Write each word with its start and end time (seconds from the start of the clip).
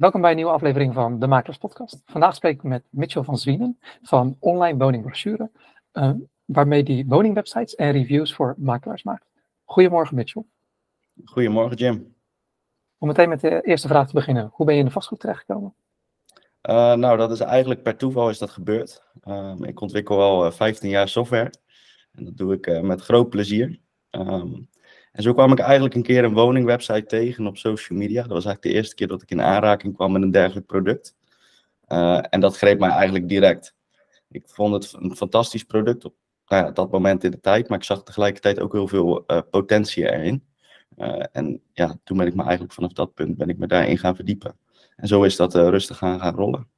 Welkom 0.00 0.20
bij 0.20 0.30
een 0.30 0.36
nieuwe 0.36 0.52
aflevering 0.52 0.94
van 0.94 1.18
de 1.18 1.26
Makelaars 1.26 1.58
Podcast. 1.58 2.02
Vandaag 2.06 2.34
spreek 2.34 2.54
ik 2.54 2.62
met 2.62 2.82
Mitchell 2.90 3.22
van 3.22 3.38
Zwienen 3.38 3.78
van 4.02 4.36
Online 4.38 4.78
Woningbrochure, 4.78 5.50
uh, 5.92 6.10
waarmee 6.44 6.82
die 6.82 7.06
woningwebsites 7.06 7.74
en 7.74 7.92
reviews 7.92 8.34
voor 8.34 8.54
makelaars 8.58 9.02
maakt. 9.02 9.26
Goedemorgen 9.64 10.16
Mitchell. 10.16 10.44
Goedemorgen 11.24 11.76
Jim. 11.76 12.14
Om 12.98 13.08
meteen 13.08 13.28
met 13.28 13.40
de 13.40 13.60
eerste 13.60 13.88
vraag 13.88 14.06
te 14.06 14.14
beginnen. 14.14 14.50
Hoe 14.52 14.66
ben 14.66 14.74
je 14.74 14.80
in 14.80 14.86
de 14.86 14.92
vastgoed 14.92 15.20
terechtgekomen? 15.20 15.74
Uh, 16.62 16.94
nou, 16.94 17.16
dat 17.16 17.30
is 17.30 17.40
eigenlijk 17.40 17.82
per 17.82 17.96
toeval 17.96 18.30
is 18.30 18.38
dat 18.38 18.50
gebeurd. 18.50 19.02
Uh, 19.24 19.54
ik 19.60 19.80
ontwikkel 19.80 20.20
al 20.20 20.52
15 20.52 20.90
jaar 20.90 21.08
software. 21.08 21.52
En 22.12 22.24
dat 22.24 22.36
doe 22.36 22.54
ik 22.54 22.82
met 22.82 23.00
groot 23.00 23.30
plezier. 23.30 23.80
Um, 24.10 24.68
en 25.12 25.22
zo 25.22 25.32
kwam 25.32 25.52
ik 25.52 25.58
eigenlijk 25.58 25.94
een 25.94 26.02
keer 26.02 26.24
een 26.24 26.34
woningwebsite 26.34 27.06
tegen 27.06 27.46
op 27.46 27.56
social 27.56 27.98
media. 27.98 28.22
Dat 28.22 28.30
was 28.30 28.44
eigenlijk 28.44 28.62
de 28.62 28.80
eerste 28.80 28.94
keer 28.94 29.08
dat 29.08 29.22
ik 29.22 29.30
in 29.30 29.42
aanraking 29.42 29.94
kwam 29.94 30.12
met 30.12 30.22
een 30.22 30.30
dergelijk 30.30 30.66
product. 30.66 31.14
Uh, 31.88 32.20
en 32.30 32.40
dat 32.40 32.56
greep 32.56 32.78
mij 32.78 32.90
eigenlijk 32.90 33.28
direct. 33.28 33.74
Ik 34.28 34.42
vond 34.46 34.72
het 34.72 35.02
een 35.02 35.16
fantastisch 35.16 35.64
product 35.64 36.04
op 36.04 36.14
nou 36.46 36.64
ja, 36.64 36.70
dat 36.70 36.90
moment 36.90 37.24
in 37.24 37.30
de 37.30 37.40
tijd, 37.40 37.68
maar 37.68 37.78
ik 37.78 37.84
zag 37.84 38.02
tegelijkertijd 38.02 38.60
ook 38.60 38.72
heel 38.72 38.88
veel 38.88 39.24
uh, 39.26 39.40
potentie 39.50 40.10
erin. 40.10 40.44
Uh, 40.96 41.24
en 41.32 41.62
ja, 41.72 41.98
toen 42.04 42.16
ben 42.16 42.26
ik 42.26 42.34
me 42.34 42.42
eigenlijk 42.42 42.72
vanaf 42.72 42.92
dat 42.92 43.14
punt 43.14 43.36
ben 43.36 43.48
ik 43.48 43.58
me 43.58 43.66
daarin 43.66 43.98
gaan 43.98 44.16
verdiepen. 44.16 44.56
En 44.96 45.08
zo 45.08 45.22
is 45.22 45.36
dat 45.36 45.54
rustig 45.54 45.96
gaan, 45.96 46.20
gaan 46.20 46.34
rollen. 46.34 46.68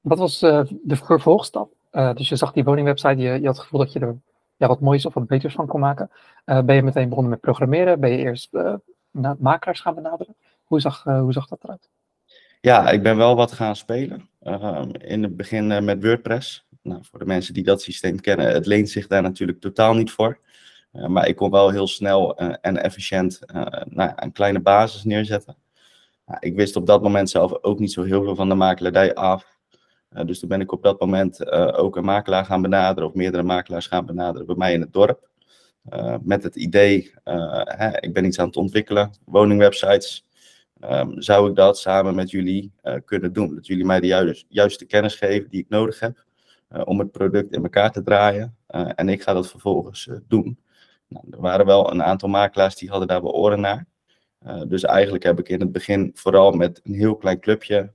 Wat 0.00 0.18
was 0.18 0.38
de 0.38 0.96
vervolgstap? 0.96 1.72
dus 1.90 2.28
je 2.28 2.36
zag 2.36 2.52
die 2.52 2.64
woningwebsite, 2.64 3.16
je, 3.16 3.40
je 3.40 3.46
had 3.46 3.56
het 3.56 3.64
gevoel 3.64 3.80
dat 3.80 3.92
je 3.92 4.00
er 4.00 4.20
wat 4.68 4.80
moois 4.80 5.06
of 5.06 5.14
wat 5.14 5.26
beters 5.26 5.54
van 5.54 5.66
kon 5.66 5.80
maken. 5.80 6.10
Uh, 6.46 6.62
ben 6.62 6.74
je 6.74 6.82
meteen 6.82 7.08
begonnen 7.08 7.32
met 7.32 7.40
programmeren? 7.40 8.00
Ben 8.00 8.10
je 8.10 8.16
eerst 8.16 8.48
uh, 8.52 8.74
makelaars 9.38 9.80
gaan 9.80 9.94
benaderen? 9.94 10.36
Hoe 10.64 10.80
zag, 10.80 11.06
uh, 11.06 11.20
hoe 11.20 11.32
zag 11.32 11.46
dat 11.46 11.58
eruit? 11.62 11.90
Ja, 12.60 12.90
ik 12.90 13.02
ben 13.02 13.16
wel 13.16 13.36
wat 13.36 13.52
gaan 13.52 13.76
spelen. 13.76 14.28
Ehm, 14.40 14.90
in 14.90 15.22
het 15.22 15.36
begin 15.36 15.84
met 15.84 16.04
WordPress. 16.04 16.66
Nou, 16.82 17.00
voor 17.10 17.18
de 17.18 17.24
mensen 17.24 17.54
die 17.54 17.64
dat 17.64 17.82
systeem 17.82 18.20
kennen, 18.20 18.52
het 18.52 18.66
leent 18.66 18.90
zich 18.90 19.06
daar 19.06 19.22
natuurlijk 19.22 19.60
totaal 19.60 19.94
niet 19.94 20.10
voor. 20.10 20.38
maar 21.06 21.28
ik 21.28 21.36
kon 21.36 21.50
wel 21.50 21.70
heel 21.70 21.86
snel 21.86 22.36
en 22.38 22.82
efficiënt 22.82 23.40
nou, 23.84 24.12
een 24.16 24.32
kleine 24.32 24.60
basis 24.60 25.04
neerzetten. 25.04 25.56
Nou, 26.26 26.38
ik 26.40 26.54
wist 26.54 26.76
op 26.76 26.86
dat 26.86 27.02
moment 27.02 27.30
zelf 27.30 27.62
ook 27.62 27.78
niet 27.78 27.92
zo 27.92 28.02
heel 28.02 28.22
veel 28.22 28.34
van 28.34 28.48
de 28.48 28.54
makelaardij 28.54 29.14
af. 29.14 29.51
Uh, 30.14 30.24
dus 30.24 30.38
toen 30.38 30.48
ben 30.48 30.60
ik 30.60 30.72
op 30.72 30.82
dat 30.82 31.00
moment 31.00 31.40
uh, 31.40 31.72
ook 31.76 31.96
een 31.96 32.04
makelaar 32.04 32.44
gaan 32.44 32.62
benaderen, 32.62 33.08
of 33.08 33.14
meerdere 33.14 33.42
makelaars 33.42 33.86
gaan 33.86 34.06
benaderen 34.06 34.46
bij 34.46 34.56
mij 34.56 34.72
in 34.72 34.80
het 34.80 34.92
dorp. 34.92 35.30
Uh, 35.92 36.16
met 36.22 36.42
het 36.42 36.56
idee, 36.56 37.12
hè, 37.64 38.00
ik 38.00 38.12
ben 38.12 38.24
iets 38.24 38.38
aan 38.38 38.46
het 38.46 38.56
ontwikkelen, 38.56 39.10
woningwebsites. 39.24 40.26
Um, 40.90 41.22
zou 41.22 41.50
ik 41.50 41.56
dat 41.56 41.78
samen 41.78 42.14
met 42.14 42.30
jullie 42.30 42.72
kunnen 43.04 43.32
doen? 43.32 43.54
Dat 43.54 43.66
jullie 43.66 43.84
mij 43.84 44.00
de 44.00 44.06
juiste, 44.06 44.44
juiste 44.48 44.84
kennis 44.84 45.14
geven 45.14 45.50
die 45.50 45.60
ik 45.60 45.68
nodig 45.68 46.00
heb 46.00 46.24
om 46.84 46.98
het 46.98 47.10
product 47.10 47.52
in 47.52 47.62
elkaar 47.62 47.92
te 47.92 48.02
draaien. 48.02 48.56
en 48.66 49.08
ik 49.08 49.22
ga 49.22 49.32
dat 49.32 49.50
vervolgens 49.50 50.08
doen. 50.28 50.58
Nou, 51.08 51.24
er 51.30 51.40
waren 51.40 51.66
wel 51.66 51.90
een 51.90 52.02
aantal 52.02 52.28
makelaars 52.28 52.76
die 52.76 52.90
hadden 52.90 53.08
daar 53.08 53.22
wel 53.22 53.34
oren 53.34 53.60
naar. 53.60 53.86
dus 54.68 54.82
eigenlijk 54.82 55.24
heb 55.24 55.38
ik 55.38 55.48
in 55.48 55.60
het 55.60 55.72
begin 55.72 56.10
vooral 56.14 56.52
met 56.52 56.80
een 56.84 56.94
heel 56.94 57.16
klein 57.16 57.40
clubje 57.40 57.92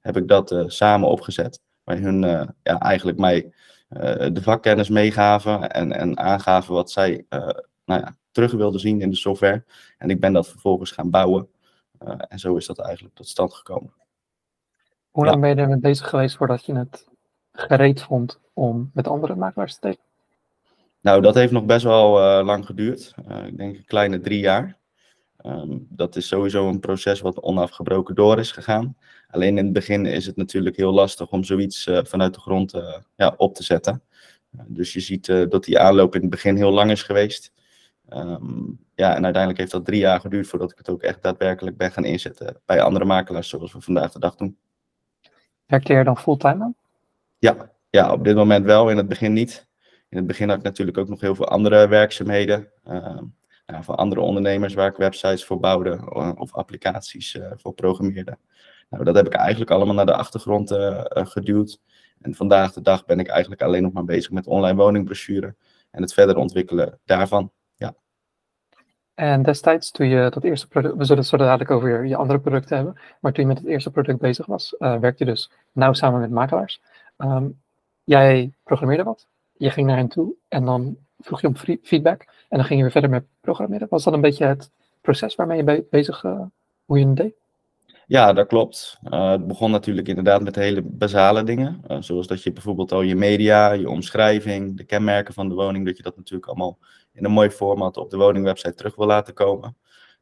heb 0.00 0.16
ik 0.16 0.28
dat 0.28 0.52
uh, 0.52 0.64
samen 0.66 1.08
opgezet. 1.08 1.60
Waar 1.84 1.98
hun 1.98 2.22
uh, 2.22 2.42
ja, 2.62 2.78
eigenlijk 2.78 3.18
mij 3.18 3.52
uh, 3.90 4.00
de 4.32 4.42
vakkennis 4.42 4.88
meegaven 4.88 5.70
en, 5.70 5.92
en 5.92 6.18
aangaven 6.18 6.74
wat 6.74 6.90
zij 6.90 7.24
nou 7.84 8.00
ja, 8.00 8.16
terug 8.30 8.52
wilden 8.52 8.80
zien 8.80 9.00
in 9.00 9.10
de 9.10 9.16
software. 9.16 9.64
En 9.98 10.10
ik 10.10 10.20
ben 10.20 10.32
dat 10.32 10.48
vervolgens 10.48 10.90
gaan 10.90 11.10
bouwen. 11.10 11.48
en 12.28 12.38
zo 12.38 12.56
is 12.56 12.66
dat 12.66 12.78
eigenlijk 12.78 13.14
tot 13.14 13.28
stand 13.28 13.54
gekomen. 13.54 13.92
Hoe 15.10 15.24
lang 15.24 15.40
ben 15.40 15.50
je 15.50 15.56
ermee 15.56 15.78
bezig 15.78 16.08
geweest 16.08 16.36
voordat 16.36 16.64
je 16.64 16.74
het 16.74 17.08
gereed 17.52 18.02
vond 18.02 18.40
om 18.52 18.90
met 18.94 19.08
andere 19.08 19.34
makelaars 19.34 19.74
te 19.74 19.80
delen? 19.80 19.98
Nou, 21.00 21.22
dat 21.22 21.34
heeft 21.34 21.52
nog 21.52 21.64
best 21.64 21.84
wel 21.84 22.42
lang 22.44 22.66
geduurd. 22.66 23.14
ik 23.46 23.56
denk 23.56 23.76
een 23.76 23.84
kleine 23.84 24.20
drie 24.20 24.40
jaar. 24.40 24.79
Um, 25.46 25.86
dat 25.88 26.16
is 26.16 26.28
sowieso 26.28 26.68
een 26.68 26.80
proces 26.80 27.20
wat 27.20 27.42
onafgebroken 27.42 28.14
door 28.14 28.38
is 28.38 28.52
gegaan. 28.52 28.96
Alleen 29.28 29.58
in 29.58 29.64
het 29.64 29.72
begin 29.72 30.06
is 30.06 30.26
het 30.26 30.36
natuurlijk 30.36 30.76
heel 30.76 30.92
lastig 30.92 31.30
om 31.30 31.44
zoiets 31.44 31.86
uh, 31.86 31.98
vanuit 32.02 32.34
de 32.34 32.40
grond 32.40 32.74
uh, 32.74 32.94
ja, 33.16 33.34
op 33.36 33.54
te 33.54 33.62
zetten. 33.62 34.02
Uh, 34.54 34.60
dus 34.66 34.92
je 34.92 35.00
ziet 35.00 35.26
dat 35.26 35.64
die 35.64 35.78
aanloop 35.78 36.14
in 36.14 36.20
het 36.20 36.30
begin 36.30 36.56
heel 36.56 36.70
lang 36.70 36.90
is 36.90 37.02
geweest. 37.02 37.52
Um, 38.08 38.78
ja, 38.94 39.14
en 39.14 39.24
uiteindelijk 39.24 39.58
heeft 39.58 39.70
dat 39.70 39.84
drie 39.84 40.00
jaar 40.00 40.20
geduurd 40.20 40.46
voordat 40.46 40.70
ik 40.70 40.78
het 40.78 40.88
ook 40.88 41.02
echt 41.02 41.22
daadwerkelijk 41.22 41.76
ben 41.76 41.92
gaan 41.92 42.04
inzetten 42.04 42.60
bij 42.66 42.82
andere 42.82 43.04
makelaars 43.04 43.48
zoals 43.48 43.72
we 43.72 43.80
vandaag 43.80 44.12
de 44.12 44.18
dag 44.18 44.36
doen. 44.36 44.56
Werkte 45.66 45.92
je 45.92 45.98
er 45.98 46.04
dan 46.04 46.18
fulltime 46.18 46.64
aan? 46.64 46.74
Ja, 47.38 47.70
ja, 47.90 48.12
op 48.12 48.24
dit 48.24 48.34
moment 48.34 48.64
wel, 48.64 48.90
in 48.90 48.96
het 48.96 49.08
begin 49.08 49.32
niet. 49.32 49.68
In 50.08 50.16
het 50.16 50.26
begin 50.26 50.48
had 50.48 50.58
ik 50.58 50.64
natuurlijk 50.64 50.98
ook 50.98 51.08
nog 51.08 51.20
heel 51.20 51.34
veel 51.34 51.48
andere 51.48 51.88
werkzaamheden. 51.88 52.68
Ehm, 52.84 53.24
ja, 53.70 53.82
voor 53.82 53.94
andere 53.94 54.20
ondernemers 54.20 54.74
waar 54.74 54.88
ik 54.88 54.96
websites 54.96 55.44
voor 55.44 55.60
bouwde 55.60 55.90
eh, 55.90 56.32
of 56.34 56.54
applicaties 56.54 57.34
uh, 57.34 57.50
voor 57.56 57.72
programmeerde. 57.72 58.38
Nou, 58.90 59.04
dat 59.04 59.14
heb 59.14 59.26
ik 59.26 59.32
eigenlijk 59.32 59.70
allemaal 59.70 59.94
naar 59.94 60.06
de 60.06 60.16
achtergrond 60.16 60.70
uh, 60.70 61.02
geduwd. 61.12 61.80
En 62.20 62.34
vandaag 62.34 62.72
de 62.72 62.80
dag 62.80 63.04
ben 63.04 63.18
ik 63.18 63.28
eigenlijk 63.28 63.62
alleen 63.62 63.82
nog 63.82 63.92
maar 63.92 64.04
bezig 64.04 64.30
met 64.30 64.46
online 64.46 64.76
woningbrochure 64.76 65.54
en 65.90 66.02
het 66.02 66.12
verder 66.12 66.36
ontwikkelen 66.36 66.98
daarvan. 67.04 67.50
Ja. 67.74 67.94
En 69.14 69.42
destijds, 69.42 69.90
toen 69.90 70.08
je 70.08 70.30
dat 70.30 70.44
eerste 70.44 70.68
product, 70.68 70.96
we 70.96 71.04
zullen 71.04 71.20
het 71.20 71.30
zo 71.30 71.36
dadelijk 71.36 71.70
over 71.70 72.04
je 72.04 72.16
andere 72.16 72.40
producten 72.40 72.76
hebben, 72.76 73.00
maar 73.20 73.32
toen 73.32 73.42
je 73.42 73.48
met 73.48 73.58
het 73.58 73.66
eerste 73.66 73.90
product 73.90 74.18
bezig 74.18 74.46
was, 74.46 74.74
uh, 74.78 74.98
werkte 74.98 75.24
je 75.24 75.30
dus 75.30 75.50
nauw 75.72 75.92
samen 75.92 76.20
met 76.20 76.30
makelaars. 76.30 76.82
Um, 77.18 77.60
jij 78.04 78.52
programmeerde 78.64 79.04
wat, 79.04 79.28
je 79.52 79.70
ging 79.70 79.86
naar 79.86 79.96
hen 79.96 80.08
toe 80.08 80.34
en 80.48 80.64
dan 80.64 80.96
vroeg 81.20 81.40
je 81.40 81.46
om 81.46 81.56
feedback 81.82 82.22
en 82.48 82.58
dan 82.58 82.64
ging 82.64 82.76
je 82.76 82.82
weer 82.82 82.90
verder 82.90 83.10
met 83.10 83.24
programmeren. 83.40 83.86
Was 83.90 84.04
dat 84.04 84.14
een 84.14 84.20
beetje 84.20 84.44
het 84.44 84.70
proces 85.00 85.34
waarmee 85.34 85.56
je 85.56 85.64
be 85.64 85.86
bezig, 85.90 86.22
uh, 86.22 86.40
hoe 86.84 86.98
je 86.98 87.06
het 87.06 87.16
deed? 87.16 87.34
Ja, 88.06 88.32
dat 88.32 88.46
klopt. 88.46 88.98
Uh, 89.04 89.30
het 89.30 89.46
begon 89.46 89.70
natuurlijk 89.70 90.08
inderdaad 90.08 90.42
met 90.42 90.56
hele 90.56 90.82
basale 90.82 91.42
dingen. 91.42 91.82
Uh, 91.88 91.96
zoals 92.00 92.26
dat 92.26 92.42
je 92.42 92.52
bijvoorbeeld 92.52 92.92
al 92.92 93.02
je 93.02 93.14
media, 93.14 93.72
je 93.72 93.88
omschrijving, 93.88 94.76
de 94.76 94.84
kenmerken 94.84 95.34
van 95.34 95.48
de 95.48 95.54
woning, 95.54 95.86
dat 95.86 95.96
je 95.96 96.02
dat 96.02 96.16
natuurlijk 96.16 96.46
allemaal 96.46 96.78
in 97.12 97.24
een 97.24 97.30
mooi 97.30 97.50
format 97.50 97.96
op 97.96 98.10
de 98.10 98.16
woningwebsite 98.16 98.74
terug 98.74 98.96
wil 98.96 99.06
laten 99.06 99.34
komen. 99.34 99.76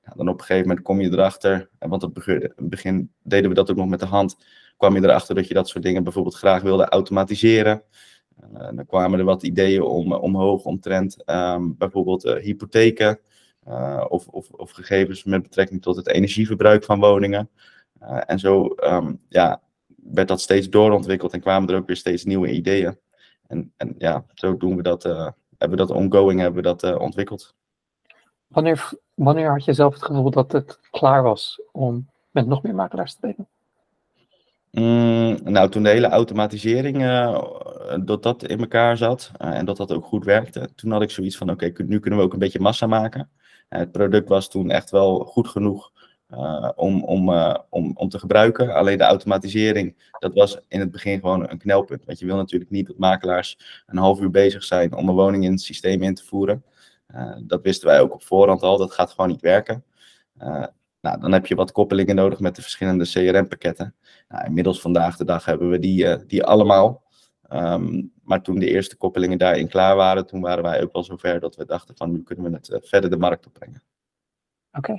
Nou, 0.04 0.16
dan 0.16 0.28
op 0.28 0.38
een 0.38 0.44
gegeven 0.44 0.68
moment 0.68 0.86
kom 0.86 1.00
je 1.00 1.10
erachter, 1.10 1.68
want 1.78 2.02
op 2.02 2.14
het 2.24 2.52
begin 2.56 3.12
deden 3.22 3.48
we 3.48 3.54
dat 3.54 3.70
ook 3.70 3.76
nog 3.76 3.88
met 3.88 4.00
de 4.00 4.06
hand, 4.06 4.36
kwam 4.76 4.94
je 4.94 5.02
erachter 5.02 5.34
dat 5.34 5.48
je 5.48 5.54
dat 5.54 5.68
soort 5.68 5.84
dingen 5.84 6.02
bijvoorbeeld 6.02 6.34
graag 6.34 6.62
wilde 6.62 6.88
automatiseren. 6.88 7.82
Uh, 8.54 8.68
dan 8.74 8.86
kwamen 8.86 9.18
er 9.18 9.24
wat 9.24 9.42
ideeën 9.42 9.82
om, 9.82 10.12
omhoog 10.12 10.64
omtrent 10.64 11.30
um, 11.30 11.76
bijvoorbeeld 11.76 12.24
uh, 12.24 12.34
hypotheken 12.34 13.18
of, 14.08 14.26
of, 14.26 14.50
of, 14.50 14.70
gegevens 14.70 15.24
met 15.24 15.42
betrekking 15.42 15.82
tot 15.82 15.96
het 15.96 16.08
energieverbruik 16.08 16.84
van 16.84 17.00
woningen. 17.00 17.50
en 18.00 18.38
zo 18.38 18.74
um, 18.76 19.20
ja, 19.28 19.62
werd 19.96 20.28
dat 20.28 20.40
steeds 20.40 20.68
doorontwikkeld 20.68 21.32
en 21.32 21.40
kwamen 21.40 21.68
er 21.68 21.76
ook 21.76 21.86
weer 21.86 21.96
steeds 21.96 22.24
nieuwe 22.24 22.50
ideeën. 22.50 22.98
En, 23.46 23.72
en 23.76 23.94
ja, 23.98 24.24
zo 24.34 24.56
doen 24.56 24.76
we 24.76 24.82
dat, 24.82 25.02
hebben 25.02 25.34
we 25.58 25.76
dat 25.76 25.90
ongoing 25.90 26.40
hebben 26.40 26.62
we 26.62 26.76
dat 26.76 26.98
ontwikkeld. 26.98 27.54
Wanneer, 28.46 28.90
wanneer 29.14 29.50
had 29.50 29.64
je 29.64 29.72
zelf 29.72 29.94
het 29.94 30.04
gevoel 30.04 30.30
dat 30.30 30.52
het 30.52 30.78
klaar 30.90 31.22
was 31.22 31.62
om 31.72 32.10
met 32.30 32.46
nog 32.46 32.62
meer 32.62 32.74
makelaars 32.74 33.14
te 33.14 33.20
delen? 33.20 33.48
Mm, 34.70 35.38
nou, 35.44 35.70
toen 35.70 35.82
de 35.82 35.88
hele 35.88 36.08
automatisering, 36.08 37.02
uh, 37.02 37.42
dat 38.04 38.22
dat 38.22 38.44
in 38.44 38.58
elkaar 38.58 38.96
zat 38.96 39.30
uh, 39.42 39.58
en 39.58 39.64
dat 39.64 39.76
dat 39.76 39.92
ook 39.92 40.04
goed 40.04 40.24
werkte, 40.24 40.68
toen 40.74 40.90
had 40.90 41.02
ik 41.02 41.10
zoiets 41.10 41.36
van, 41.36 41.50
oké, 41.50 41.72
nu 41.76 41.98
kunnen 42.00 42.18
we 42.18 42.24
ook 42.24 42.32
een 42.32 42.38
beetje 42.38 42.60
massa 42.60 42.86
maken. 42.86 43.30
Uh, 43.68 43.78
het 43.78 43.92
product 43.92 44.28
was 44.28 44.50
toen 44.50 44.70
echt 44.70 44.90
wel 44.90 45.18
goed 45.18 45.48
genoeg 45.48 45.92
om, 46.74 47.04
om, 47.04 47.30
om, 47.70 47.90
om 47.94 48.08
te 48.08 48.18
gebruiken. 48.18 48.74
Alleen 48.74 48.98
de 48.98 49.04
automatisering, 49.04 50.10
dat 50.18 50.34
was 50.34 50.58
in 50.68 50.80
het 50.80 50.90
begin 50.90 51.20
gewoon 51.20 51.50
een 51.50 51.58
knelpunt. 51.58 52.04
Want 52.04 52.18
je 52.18 52.26
wil 52.26 52.36
natuurlijk 52.36 52.70
niet 52.70 52.86
dat 52.86 52.98
makelaars 52.98 53.82
een 53.86 53.98
half 53.98 54.20
uur 54.20 54.30
bezig 54.30 54.64
zijn 54.64 54.94
om 54.94 55.08
een 55.08 55.14
woning 55.14 55.44
in 55.44 55.50
het 55.50 55.60
systeem 55.60 56.02
in 56.02 56.14
te 56.14 56.24
voeren. 56.24 56.64
dat 57.46 57.62
wisten 57.62 57.88
wij 57.88 58.00
ook 58.00 58.12
op 58.12 58.22
voorhand 58.22 58.62
al, 58.62 58.78
dat 58.78 58.92
gaat 58.92 59.10
gewoon 59.10 59.30
niet 59.30 59.40
werken. 59.40 59.84
Nou, 61.00 61.20
dan 61.20 61.32
heb 61.32 61.46
je 61.46 61.54
wat 61.54 61.72
koppelingen 61.72 62.14
nodig 62.14 62.40
met 62.40 62.56
de 62.56 62.62
verschillende 62.62 63.04
CRM-pakketten. 63.04 63.94
Nou, 64.28 64.44
inmiddels 64.44 64.80
vandaag 64.80 65.16
de 65.16 65.24
dag 65.24 65.44
hebben 65.44 65.70
we 65.70 65.78
die, 65.78 66.04
uh, 66.04 66.16
die 66.26 66.44
allemaal. 66.44 67.02
Um, 67.52 68.12
maar 68.22 68.42
toen 68.42 68.58
de 68.58 68.70
eerste 68.70 68.96
koppelingen 68.96 69.38
daarin 69.38 69.68
klaar 69.68 69.96
waren, 69.96 70.26
toen 70.26 70.40
waren 70.40 70.62
wij 70.62 70.82
ook 70.82 70.92
wel 70.92 71.04
zover 71.04 71.40
dat 71.40 71.56
we 71.56 71.66
dachten 71.66 71.96
van 71.96 72.12
nu 72.12 72.22
kunnen 72.22 72.50
we 72.50 72.56
het 72.56 72.68
uh, 72.68 72.78
verder 72.80 73.10
de 73.10 73.16
markt 73.16 73.46
opbrengen. 73.46 73.82
Oké, 74.72 74.90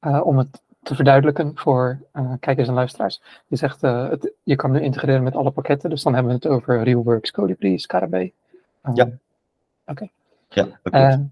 okay. 0.00 0.14
uh, 0.14 0.26
om 0.26 0.38
het 0.38 0.62
te 0.82 0.94
verduidelijken 0.94 1.52
voor 1.54 1.98
kijkers 2.40 2.68
en 2.68 2.74
luisteraars. 2.74 3.22
Je 3.46 3.56
zegt, 3.56 3.80
het, 3.80 4.32
je 4.42 4.56
kan 4.56 4.70
nu 4.70 4.80
integreren 4.80 5.22
met 5.22 5.36
alle 5.36 5.50
pakketten, 5.50 5.90
dus 5.90 6.02
dan 6.02 6.14
hebben 6.14 6.32
we 6.32 6.38
het 6.38 6.46
over 6.46 6.82
RealWorks, 6.82 7.30
Colibri, 7.30 7.78
Scarabee. 7.78 8.34
ja. 8.94 9.04
Oké. 9.04 9.18
Okay. 9.86 10.10
Ja, 10.48 10.64
dat 10.82 10.92
klopt. 10.92 11.30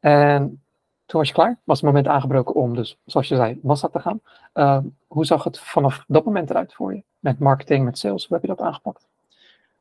en 0.00 0.63
toen 1.06 1.20
was 1.20 1.28
je 1.28 1.34
klaar, 1.34 1.60
was 1.64 1.80
het 1.80 1.86
moment 1.86 2.06
aangebroken 2.06 2.54
om 2.54 2.74
dus, 2.74 2.98
zoals 3.04 3.28
je 3.28 3.36
zei, 3.36 3.58
massa 3.62 3.88
te 3.88 4.00
gaan. 4.00 4.20
Uh, 4.54 4.78
hoe 5.06 5.24
zag 5.26 5.44
het 5.44 5.58
vanaf 5.58 6.04
dat 6.06 6.24
moment 6.24 6.50
eruit 6.50 6.74
voor 6.74 6.94
je? 6.94 7.02
Met 7.18 7.38
marketing, 7.38 7.84
met 7.84 7.98
sales, 7.98 8.26
hoe 8.26 8.36
heb 8.36 8.46
je 8.46 8.54
dat 8.56 8.66
aangepakt? 8.66 9.06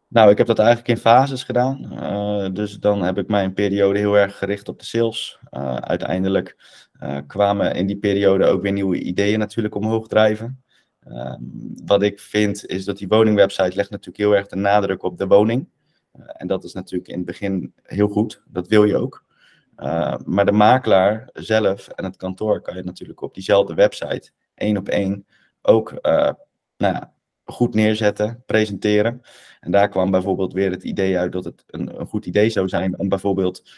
Nou, 0.08 0.30
ik 0.30 0.38
heb 0.38 0.48
dat 0.48 0.60
eigenlijk 0.60 0.90
in 0.90 0.98
fases 0.98 1.44
gedaan. 1.44 1.90
Uh, 1.94 2.54
dus 2.54 2.80
dan 2.80 3.04
heb 3.04 3.18
ik 3.18 3.28
mij 3.28 3.50
periode 3.50 4.00
heel 4.00 4.18
erg 4.18 4.38
gericht 4.38 4.70
op 4.70 4.80
de 4.80 4.86
sales. 4.86 5.40
Uh, 5.52 5.76
uiteindelijk 5.76 6.82
kwamen 7.28 7.76
in 7.76 7.86
die 7.86 7.98
periode 7.98 8.46
ook 8.46 8.62
weer 8.62 8.72
nieuwe 8.72 9.00
ideeën 9.00 9.40
natuurlijk 9.40 9.76
omhoog 9.76 10.08
drijven. 10.08 10.64
Ehm, 11.00 11.42
wat 11.86 12.02
ik 12.02 12.20
vind 12.20 12.66
is 12.66 12.86
dat 12.86 12.98
die 12.98 13.08
woningwebsite 13.08 13.76
legt 13.76 13.90
natuurlijk 13.90 14.18
heel 14.18 14.36
erg 14.36 14.48
de 14.48 14.56
nadruk 14.56 15.04
op 15.04 15.18
de 15.18 15.28
woning. 15.28 15.68
en 16.14 16.48
dat 16.48 16.64
is 16.64 16.74
natuurlijk 16.74 17.10
in 17.10 17.18
het 17.18 17.26
begin 17.26 17.74
heel 17.84 18.08
goed. 18.08 18.42
Dat 18.46 18.68
wil 18.68 18.84
je 18.84 18.98
ook. 18.98 19.24
Uh, 19.78 20.16
maar 20.26 20.46
de 20.46 20.52
makelaar 20.52 21.30
zelf 21.34 21.88
en 21.88 22.04
het 22.04 22.16
kantoor 22.16 22.62
kan 22.62 22.76
je 22.76 22.84
natuurlijk 22.84 23.22
op 23.22 23.34
diezelfde 23.34 23.74
website 23.74 24.32
één 24.56 24.78
op 24.78 24.90
één 24.90 25.26
ook 25.62 25.92
uh, 25.92 26.32
nou 26.78 26.94
ja, 26.94 27.14
goed 27.46 27.74
neerzetten, 27.74 28.44
presenteren. 28.46 29.22
En 29.60 29.72
daar 29.72 29.90
kwam 29.90 30.12
bijvoorbeeld 30.12 30.54
weer 30.54 30.72
het 30.72 30.84
idee 30.84 31.18
uit 31.18 31.32
dat 31.32 31.44
het 31.44 31.64
een, 31.68 32.00
een 32.00 32.08
goed 32.08 32.26
idee 32.26 32.50
zou 32.50 32.68
zijn 32.68 33.00
om 33.00 33.10
bijvoorbeeld 33.10 33.70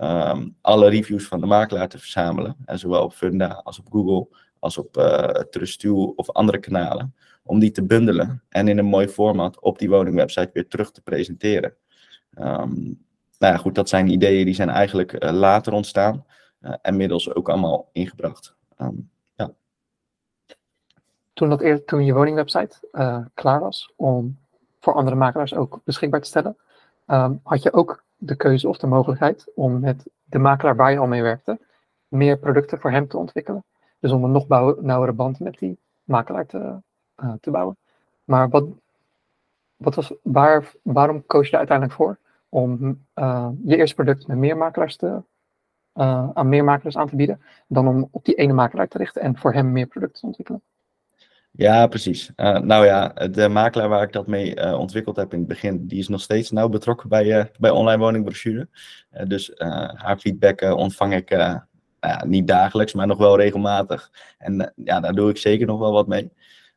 um, 0.00 0.56
alle 0.60 0.88
reviews 0.88 1.24
van 1.26 1.40
de 1.40 1.46
makelaar 1.46 1.88
te 1.88 1.98
verzamelen. 1.98 2.56
En 2.64 2.78
zowel 2.78 3.02
op 3.02 3.12
Funda 3.12 3.48
als 3.48 3.78
op 3.78 3.86
Google 3.90 4.28
als 4.58 4.78
op 4.78 4.96
uh, 4.96 6.12
of 6.16 6.30
andere 6.30 6.58
kanalen. 6.58 7.14
Om 7.42 7.58
die 7.58 7.70
te 7.70 7.84
bundelen 7.84 8.42
en 8.48 8.68
in 8.68 8.78
een 8.78 8.84
mooi 8.84 9.08
format 9.08 9.60
op 9.60 9.78
die 9.78 9.88
woningwebsite 9.88 10.50
weer 10.52 10.68
terug 10.68 10.90
te 10.90 11.02
presenteren. 11.02 11.74
Um, 12.38 13.04
nou 13.38 13.52
ja, 13.52 13.58
goed, 13.58 13.74
dat 13.74 13.88
zijn 13.88 14.08
ideeën 14.08 14.44
die 14.44 14.54
zijn 14.54 14.68
eigenlijk 14.68 15.24
uh, 15.24 15.30
later 15.30 15.72
ontstaan 15.72 16.24
uh, 16.60 16.74
en 16.82 16.96
middels 16.96 17.34
ook 17.34 17.48
allemaal 17.48 17.88
ingebracht. 17.92 18.54
Um, 18.78 19.10
ja. 19.34 19.50
Toen, 21.32 21.48
dat 21.48 21.60
eer, 21.60 21.84
toen 21.84 22.04
je 22.04 22.12
woningwebsite 22.12 22.88
uh, 22.92 23.24
klaar 23.34 23.60
was 23.60 23.92
om 23.96 24.38
voor 24.80 24.94
andere 24.94 25.16
makelaars 25.16 25.54
ook 25.54 25.80
beschikbaar 25.84 26.20
te 26.20 26.26
stellen, 26.26 26.56
um, 27.06 27.40
had 27.42 27.62
je 27.62 27.72
ook 27.72 28.04
de 28.16 28.36
keuze 28.36 28.68
of 28.68 28.78
de 28.78 28.86
mogelijkheid 28.86 29.46
om 29.54 29.80
met 29.80 30.06
de 30.24 30.38
makelaar 30.38 30.76
waar 30.76 30.92
je 30.92 30.98
al 30.98 31.06
mee 31.06 31.22
werkte, 31.22 31.58
meer 32.08 32.38
producten 32.38 32.80
voor 32.80 32.90
hem 32.90 33.08
te 33.08 33.18
ontwikkelen. 33.18 33.64
Dus 33.98 34.12
om 34.12 34.24
een 34.24 34.32
nog 34.32 34.48
nauwere 34.80 35.12
band 35.12 35.40
met 35.40 35.58
die 35.58 35.78
makelaar 36.04 36.46
te, 36.46 36.76
te 37.40 37.50
bouwen. 37.50 37.76
Maar 38.24 38.48
wat, 38.48 38.64
wat 39.76 39.94
was, 39.94 40.12
waar, 40.22 40.72
waarom 40.82 41.26
koos 41.26 41.46
je 41.46 41.52
er 41.52 41.58
uiteindelijk 41.58 41.96
voor? 41.96 42.18
Om 42.54 43.04
uh, 43.14 43.48
je 43.64 43.76
eerste 43.76 43.94
product 43.94 44.26
met 44.26 44.36
meer 44.36 44.56
makelaars 44.56 44.96
te, 44.96 45.06
uh, 45.06 46.28
aan 46.34 46.48
meer 46.48 46.64
makelaars 46.64 46.96
aan 46.96 47.08
te 47.08 47.16
bieden, 47.16 47.40
dan 47.68 47.88
om 47.88 48.08
op 48.10 48.24
die 48.24 48.34
ene 48.34 48.52
makelaar 48.52 48.88
te 48.88 48.98
richten 48.98 49.22
en 49.22 49.36
voor 49.36 49.52
hem 49.52 49.72
meer 49.72 49.86
producten 49.86 50.20
te 50.20 50.26
ontwikkelen. 50.26 50.62
Ja, 51.50 51.86
precies. 51.86 52.32
Uh, 52.36 52.58
nou 52.58 52.84
ja, 52.84 53.08
de 53.08 53.48
makelaar 53.48 53.88
waar 53.88 54.02
ik 54.02 54.12
dat 54.12 54.26
mee 54.26 54.76
ontwikkeld 54.76 55.16
heb 55.16 55.32
in 55.32 55.38
het 55.38 55.48
begin, 55.48 55.86
die 55.86 55.98
is 55.98 56.08
nog 56.08 56.20
steeds 56.20 56.50
nauw 56.50 56.68
betrokken 56.68 57.08
bij, 57.08 57.50
bij 57.58 57.70
online 57.70 58.02
woningbrochure. 58.02 58.68
dus 59.26 59.52
haar 59.94 60.18
feedback 60.18 60.60
ontvang 60.60 61.14
ik 61.14 61.30
nou 61.30 62.26
niet 62.26 62.46
dagelijks, 62.46 62.92
maar 62.92 63.06
nog 63.06 63.18
wel 63.18 63.36
regelmatig. 63.36 64.10
En 64.38 64.72
ja, 64.76 65.00
daar 65.00 65.14
doe 65.14 65.30
ik 65.30 65.36
zeker 65.36 65.66
nog 65.66 65.78
wel 65.78 65.92
wat 65.92 66.06
mee. 66.06 66.32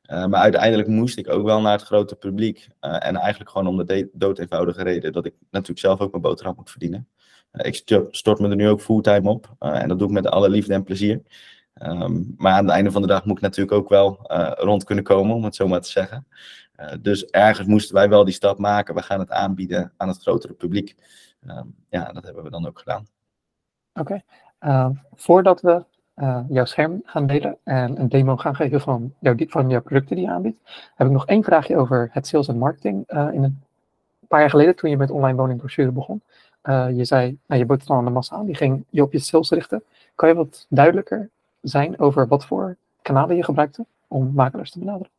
Uh, 0.08 0.26
maar 0.26 0.42
uiteindelijk 0.42 0.88
moest 0.88 1.18
ik 1.18 1.30
ook 1.30 1.46
wel 1.46 1.62
naar 1.62 1.72
het 1.72 1.82
grote 1.82 2.16
publiek. 2.16 2.68
Uh, 2.82 3.06
en 3.06 3.16
eigenlijk 3.16 3.50
gewoon 3.50 3.68
om 3.68 3.86
de 3.86 4.10
dood 4.14 4.40
eenvoudige 4.40 4.84
reden 4.84 5.14
dat 5.14 5.26
ik 5.26 5.34
natuurlijk 5.52 5.80
zelf 5.80 6.00
ook 6.00 6.12
mijn 6.12 6.24
boterham 6.24 6.56
moet 6.56 6.70
verdienen. 6.70 7.08
Uh, 7.52 7.66
ik 7.66 8.06
stort 8.12 8.40
me 8.40 8.50
er 8.50 8.56
nu 8.56 8.70
ook 8.70 8.82
fulltime 8.82 9.30
op. 9.30 9.56
en 9.60 9.88
dat 9.88 10.00
doe 10.00 10.08
ik 10.08 10.14
met 10.14 10.28
alle 10.28 10.50
liefde 10.50 10.74
en 10.74 10.84
plezier. 10.84 11.22
Um, 11.82 12.34
maar 12.38 12.54
aan 12.54 12.66
het 12.66 12.74
einde 12.74 12.92
van 12.92 13.02
de 13.02 13.08
dag 13.08 13.26
moet 13.26 13.38
ik 13.38 13.44
natuurlijk 13.44 13.78
ook 13.78 13.90
wel 13.90 14.20
rond 14.58 14.84
kunnen 14.84 15.04
komen, 15.04 15.36
om 15.36 15.44
het 15.44 15.56
zo 15.56 15.68
maar 15.68 15.82
te 15.82 15.90
zeggen. 15.90 16.28
dus 17.02 17.26
ergens 17.26 17.68
moesten 17.68 17.96
wij 17.96 18.10
wel 18.10 18.26
die 18.26 18.34
stap 18.34 18.58
maken. 18.58 18.96
We 18.96 19.02
gaan 19.02 19.20
het 19.20 19.32
aanbieden 19.32 19.94
aan 19.98 20.08
het 20.08 20.22
grotere 20.22 20.54
publiek. 20.54 20.96
Um, 21.48 21.76
ja, 21.90 22.12
dat 22.12 22.24
hebben 22.24 22.44
we 22.44 22.50
dan 22.50 22.68
ook 22.68 22.80
gedaan. 22.80 23.08
Oké. 23.94 24.22
Okay. 24.60 24.96
voordat 25.14 25.62
we 25.62 25.86
uh, 26.18 26.40
jouw 26.50 26.66
scherm 26.66 27.02
gaan 27.06 27.28
delen 27.28 27.58
en 27.64 28.00
een 28.00 28.10
demo 28.10 28.38
gaan 28.38 28.56
geven 28.56 28.82
van, 28.82 29.14
jouw, 29.20 29.36
van 29.38 29.68
producten 29.68 30.16
die 30.16 30.26
je 30.26 30.32
aanbiedt, 30.32 30.58
heb 30.96 31.08
ik 31.08 31.14
nog 31.14 31.26
één 31.26 31.44
vraagje 31.44 31.78
over 31.78 32.10
het 32.12 32.28
sales 32.28 32.48
en 32.48 32.58
marketing. 32.58 33.04
Uh, 33.08 33.28
in 33.32 33.44
een 33.44 33.64
paar 34.28 34.40
jaar 34.40 34.50
geleden, 34.50 34.76
toen 34.76 34.90
je 34.90 34.98
met 34.98 35.12
online 35.12 35.38
woningbrochure 35.38 35.92
begon, 35.92 36.22
uh, 36.64 36.88
je 36.92 37.06
zei, 37.06 37.38
nou, 37.48 37.60
je 37.60 37.66
bood 37.68 37.80
het 37.80 37.88
dan 37.88 37.98
aan 37.98 38.06
de 38.06 38.12
massa 38.12 38.36
aan, 38.36 38.46
die 38.46 38.56
ging 38.56 38.84
je 38.90 39.02
op 39.02 39.12
je 39.12 39.20
sales 39.20 39.50
richten. 39.50 39.84
Kan 40.16 40.30
je 40.30 40.36
wat 40.36 40.66
duidelijker 40.70 41.30
zijn 41.62 42.00
over 42.00 42.28
wat 42.28 42.46
voor 42.46 42.78
kanalen 43.02 43.36
je 43.36 43.44
gebruikte 43.44 43.86
om 44.08 44.32
makelaars 44.34 44.72
te 44.72 44.80
benaderen? 44.80 45.12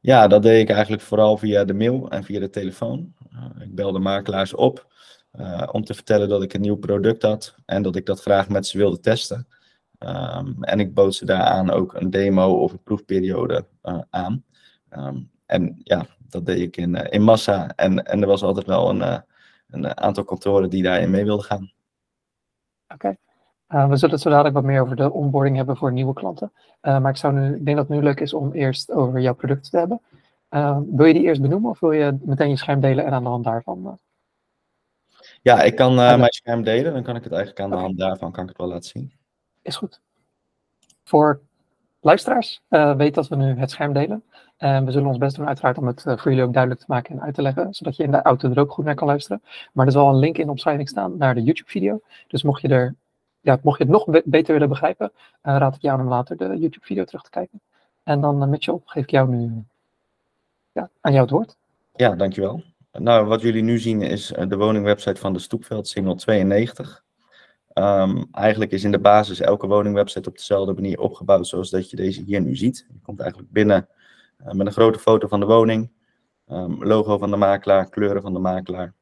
Ja, 0.00 0.26
dat 0.26 0.42
deed 0.42 0.60
ik 0.60 0.74
eigenlijk 0.74 1.02
vooral 1.02 1.36
via 1.36 1.64
de 1.64 1.74
mail 1.74 2.10
en 2.10 2.24
via 2.24 2.40
de 2.40 2.50
telefoon. 2.50 3.14
ik 3.60 3.74
belde 3.74 3.98
makelaars 3.98 4.54
op 4.54 4.86
om 5.72 5.84
te 5.84 5.94
vertellen 5.94 6.28
dat 6.28 6.42
ik 6.42 6.54
een 6.54 6.60
nieuw 6.60 6.76
product 6.76 7.22
had 7.22 7.54
en 7.66 7.82
dat 7.82 7.96
ik 7.96 8.06
dat 8.06 8.20
graag 8.20 8.48
met 8.48 8.66
ze 8.66 8.78
wilde 8.78 9.00
testen. 9.00 9.46
Um, 10.08 10.64
en 10.64 10.80
ik 10.80 10.94
bood 10.94 11.14
ze 11.14 11.24
daaraan 11.24 11.70
ook 11.70 11.94
een 11.94 12.10
demo 12.10 12.52
of 12.52 12.72
een 12.72 12.82
proefperiode 12.82 13.66
uh, 13.82 13.98
aan. 14.10 14.44
Um, 14.90 15.30
en 15.46 15.80
ja, 15.82 16.06
dat 16.28 16.46
deed 16.46 16.60
ik 16.60 16.76
in, 16.76 16.94
uh, 16.94 17.04
in 17.08 17.22
massa. 17.22 17.72
En, 17.76 18.04
en 18.04 18.20
er 18.20 18.26
was 18.26 18.42
altijd 18.42 18.66
wel 18.66 18.90
een, 18.90 18.98
uh, 18.98 19.18
een 19.68 19.98
aantal 19.98 20.24
kantoren 20.24 20.70
die 20.70 20.82
daarin 20.82 21.10
mee 21.10 21.24
wilden 21.24 21.44
gaan. 21.44 21.72
Oké. 22.94 23.16
Okay. 23.68 23.88
we 23.88 23.96
zullen 23.96 24.14
het 24.14 24.22
zo 24.22 24.30
dadelijk 24.30 24.54
wat 24.54 24.64
meer 24.64 24.82
over 24.82 24.96
de 24.96 25.12
onboarding 25.12 25.56
hebben 25.56 25.76
voor 25.76 25.92
nieuwe 25.92 26.12
klanten. 26.12 26.52
maar 26.80 27.08
ik, 27.08 27.16
zou 27.16 27.34
nu, 27.34 27.56
ik 27.56 27.64
denk 27.64 27.76
dat 27.76 27.88
het 27.88 27.96
nu 27.96 28.02
leuk 28.02 28.20
is 28.20 28.34
om 28.34 28.52
eerst 28.52 28.90
over 28.92 29.20
jouw 29.20 29.34
product 29.34 29.70
te 29.70 29.78
hebben. 29.78 30.00
wil 30.96 31.06
je 31.06 31.14
die 31.14 31.22
eerst 31.22 31.40
benoemen 31.40 31.70
of 31.70 31.80
wil 31.80 31.92
je 31.92 32.18
meteen 32.20 32.48
je 32.48 32.56
scherm 32.56 32.80
delen 32.80 33.04
en 33.04 33.12
aan 33.12 33.22
de 33.22 33.28
hand 33.28 33.44
daarvan? 33.44 33.98
Ja, 35.42 35.62
ik 35.62 35.76
kan 35.76 35.94
mijn 35.94 36.32
scherm 36.32 36.62
delen. 36.62 36.92
Dan 36.92 37.02
kan 37.02 37.16
ik 37.16 37.24
het 37.24 37.32
eigenlijk 37.32 37.62
aan 37.62 37.70
de 37.70 37.76
hand 37.76 37.98
daarvan 37.98 38.32
kan 38.32 38.42
ik 38.42 38.48
het 38.48 38.58
wel 38.58 38.68
laten 38.68 38.88
zien 38.88 39.12
is 39.64 39.76
goed. 39.76 40.00
Voor 41.04 41.40
luisteraars, 42.00 42.62
uh, 42.70 42.96
weet 42.96 43.14
dat 43.14 43.28
we 43.28 43.36
nu 43.36 43.58
het 43.58 43.70
scherm 43.70 43.92
delen. 43.92 44.22
En 44.56 44.84
we 44.84 44.92
zullen 44.92 45.08
ons 45.08 45.18
best 45.18 45.36
doen 45.36 45.46
uiteraard 45.46 45.78
om 45.78 45.86
het 45.86 46.04
uh, 46.06 46.16
voor 46.16 46.30
jullie 46.30 46.46
ook 46.46 46.52
duidelijk 46.52 46.82
te 46.82 46.92
maken 46.92 47.14
en 47.14 47.22
uit 47.22 47.34
te 47.34 47.42
leggen, 47.42 47.74
zodat 47.74 47.96
je 47.96 48.02
in 48.02 48.10
de 48.10 48.22
auto 48.22 48.50
er 48.50 48.58
ook 48.58 48.72
goed 48.72 48.84
naar 48.84 48.94
kan 48.94 49.06
luisteren. 49.06 49.42
Maar 49.72 49.86
er 49.86 49.92
zal 49.92 50.08
een 50.08 50.18
link 50.18 50.38
in 50.38 50.44
de 50.44 50.50
omschrijving 50.50 50.88
staan 50.88 51.16
naar 51.16 51.34
de 51.34 51.42
YouTube-video. 51.42 52.00
Dus 52.28 52.42
mocht 52.42 52.60
je, 52.60 52.68
er, 52.68 52.94
ja, 53.40 53.58
mocht 53.62 53.78
je 53.78 53.84
het 53.84 53.92
nog 53.92 54.22
beter 54.24 54.52
willen 54.52 54.68
begrijpen, 54.68 55.12
uh, 55.14 55.56
raad 55.56 55.74
ik 55.74 55.82
jou 55.82 56.00
om 56.00 56.08
later 56.08 56.36
de 56.36 56.44
YouTube-video 56.44 57.04
terug 57.04 57.22
te 57.22 57.30
kijken. 57.30 57.60
En 58.02 58.20
dan, 58.20 58.50
Mitchell, 58.50 58.78
geef 58.84 59.02
ik 59.02 59.10
jou 59.10 59.28
nu 59.28 59.64
ja, 60.72 60.90
aan 61.00 61.12
jou 61.12 61.24
het 61.24 61.34
woord. 61.34 61.56
Ja, 61.94 62.14
dankjewel. 62.14 62.62
Nou, 62.92 63.26
wat 63.26 63.40
jullie 63.40 63.62
nu 63.62 63.78
zien 63.78 64.02
is 64.02 64.26
de 64.26 64.56
woningwebsite 64.56 65.20
van 65.20 65.32
de 65.32 65.38
Stoepveld, 65.38 65.88
Single 65.88 66.14
92. 66.14 67.03
Um, 67.74 68.28
eigenlijk 68.32 68.70
is 68.72 68.84
in 68.84 68.90
de 68.90 68.98
basis 68.98 69.40
elke 69.40 69.66
woningwebsite 69.66 70.28
op 70.28 70.36
dezelfde 70.36 70.72
manier 70.72 71.00
opgebouwd 71.00 71.46
zoals 71.46 71.70
dat 71.70 71.90
je 71.90 71.96
deze 71.96 72.22
hier 72.22 72.40
nu 72.40 72.56
ziet. 72.56 72.86
Je 72.92 73.00
komt 73.02 73.20
eigenlijk 73.20 73.52
binnen 73.52 73.88
uh, 74.46 74.52
met 74.52 74.66
een 74.66 74.72
grote 74.72 74.98
foto 74.98 75.28
van 75.28 75.40
de 75.40 75.46
woning, 75.46 75.90
um, 76.48 76.84
logo 76.84 77.18
van 77.18 77.30
de 77.30 77.36
makelaar, 77.36 77.88
kleuren 77.88 78.22
van 78.22 78.32
de 78.32 78.38
makelaar. 78.38 78.94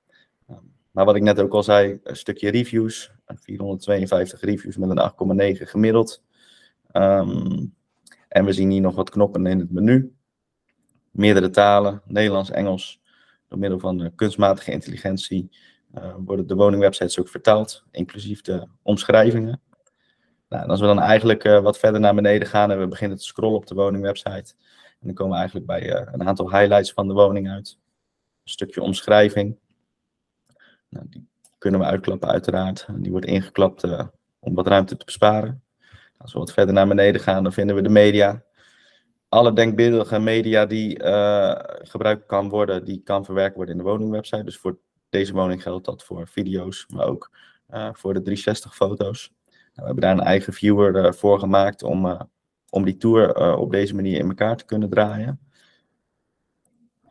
Um, 0.51 0.73
maar 0.91 1.05
wat 1.05 1.17
ik 1.17 1.23
net 1.23 1.41
ook 1.41 1.53
al 1.53 1.63
zei, 1.63 2.01
een 2.03 2.17
stukje 2.17 2.51
reviews, 2.51 3.13
452 3.27 4.41
reviews 4.41 4.77
met 4.77 4.91
een 4.91 5.57
8,9 5.57 5.63
gemiddeld. 5.63 6.23
en 8.29 8.45
we 8.45 8.53
zien 8.53 8.71
hier 8.71 8.81
nog 8.81 8.95
wat 8.95 9.11
knoppen 9.11 9.47
in 9.47 9.59
het 9.59 9.71
menu. 9.71 10.15
Meerdere 11.11 11.51
talen, 11.51 12.03
Nederlands, 12.07 12.51
Engels, 12.51 13.01
door 13.49 13.59
middel 13.59 13.79
van 13.79 14.13
kunstmatige 14.15 14.71
intelligentie 14.71 15.51
worden 16.17 16.47
de 16.47 16.55
woningwebsites 16.55 17.21
ook 17.21 17.29
vertaald, 17.29 17.85
inclusief 17.91 18.41
de 18.41 18.67
omschrijvingen. 18.83 19.61
Nou, 20.49 20.69
als 20.69 20.81
we 20.81 20.87
dan 20.87 21.01
eigenlijk 21.01 21.45
uh, 21.45 21.61
wat 21.61 21.79
verder 21.79 22.01
naar 22.01 22.15
beneden 22.15 22.49
gaan 22.49 22.71
en 22.71 22.79
we 22.79 22.89
beginnen 22.89 23.19
te 23.19 23.25
scrollen 23.25 23.57
op 23.57 23.67
de 23.67 23.75
woningwebsite, 23.75 24.55
en 25.01 25.07
dan 25.07 25.15
komen 25.15 25.33
we 25.33 25.39
eigenlijk 25.39 25.67
bij 25.67 25.83
uh, 25.83 26.09
een 26.13 26.27
aantal 26.27 26.51
highlights 26.51 26.93
van 26.93 27.09
de 27.09 27.15
woning 27.15 27.51
uit. 27.51 27.79
Een 28.45 28.51
stukje 28.51 28.83
omschrijving. 28.83 29.59
Nou, 30.89 31.07
die 31.09 31.27
kunnen 31.59 31.81
we 31.81 31.87
uitklappen 31.87 32.29
uiteraard. 32.29 32.87
Die 32.97 33.11
wordt 33.11 33.27
ingeklapt 33.27 33.85
om 34.39 34.55
wat 34.55 34.67
ruimte 34.67 34.97
te 34.97 35.05
besparen. 35.05 35.63
Als 36.19 36.33
we 36.33 36.39
wat 36.39 36.53
verder 36.53 36.75
naar 36.75 36.89
beneden 36.89 37.21
gaan, 37.21 37.43
dan 37.43 37.53
vinden 37.53 37.77
we 37.77 37.83
de 37.83 37.89
media. 37.89 38.43
Alle 39.29 39.53
denkbeeldige 39.53 40.19
media 40.19 40.67
die 40.67 41.03
gebruikt 41.83 42.27
kan 42.27 42.49
worden, 42.49 42.85
die 42.85 43.03
kan 43.03 43.25
verwerkt 43.25 43.57
worden 43.57 43.75
in 43.75 43.83
de 43.83 43.89
woningwebsite. 43.89 44.45
Dus 44.45 44.59
voor 44.59 44.79
deze 45.13 45.33
woning 45.33 45.63
geldt 45.63 45.85
dat 45.85 46.05
voor 46.05 46.29
video's, 46.29 46.87
maar 46.89 47.07
ook 47.07 47.31
uh, 47.71 47.89
voor 47.93 48.15
de 48.15 48.23
360 48.23 48.75
foto's. 48.75 49.33
Nou, 49.49 49.61
we 49.75 49.83
hebben 49.85 50.01
daar 50.01 50.13
een 50.13 50.21
eigen 50.21 50.53
viewer 50.53 51.05
uh, 51.05 51.13
voor 51.13 51.39
gemaakt 51.39 51.83
om, 51.83 52.07
uh, 52.07 52.21
om 52.71 52.85
die 52.85 52.97
tour 52.97 53.57
op 53.57 53.71
deze 53.71 53.95
manier 53.95 54.19
in 54.19 54.29
elkaar 54.29 54.57
te 54.57 54.65
kunnen 54.65 54.89
draaien. 54.89 55.41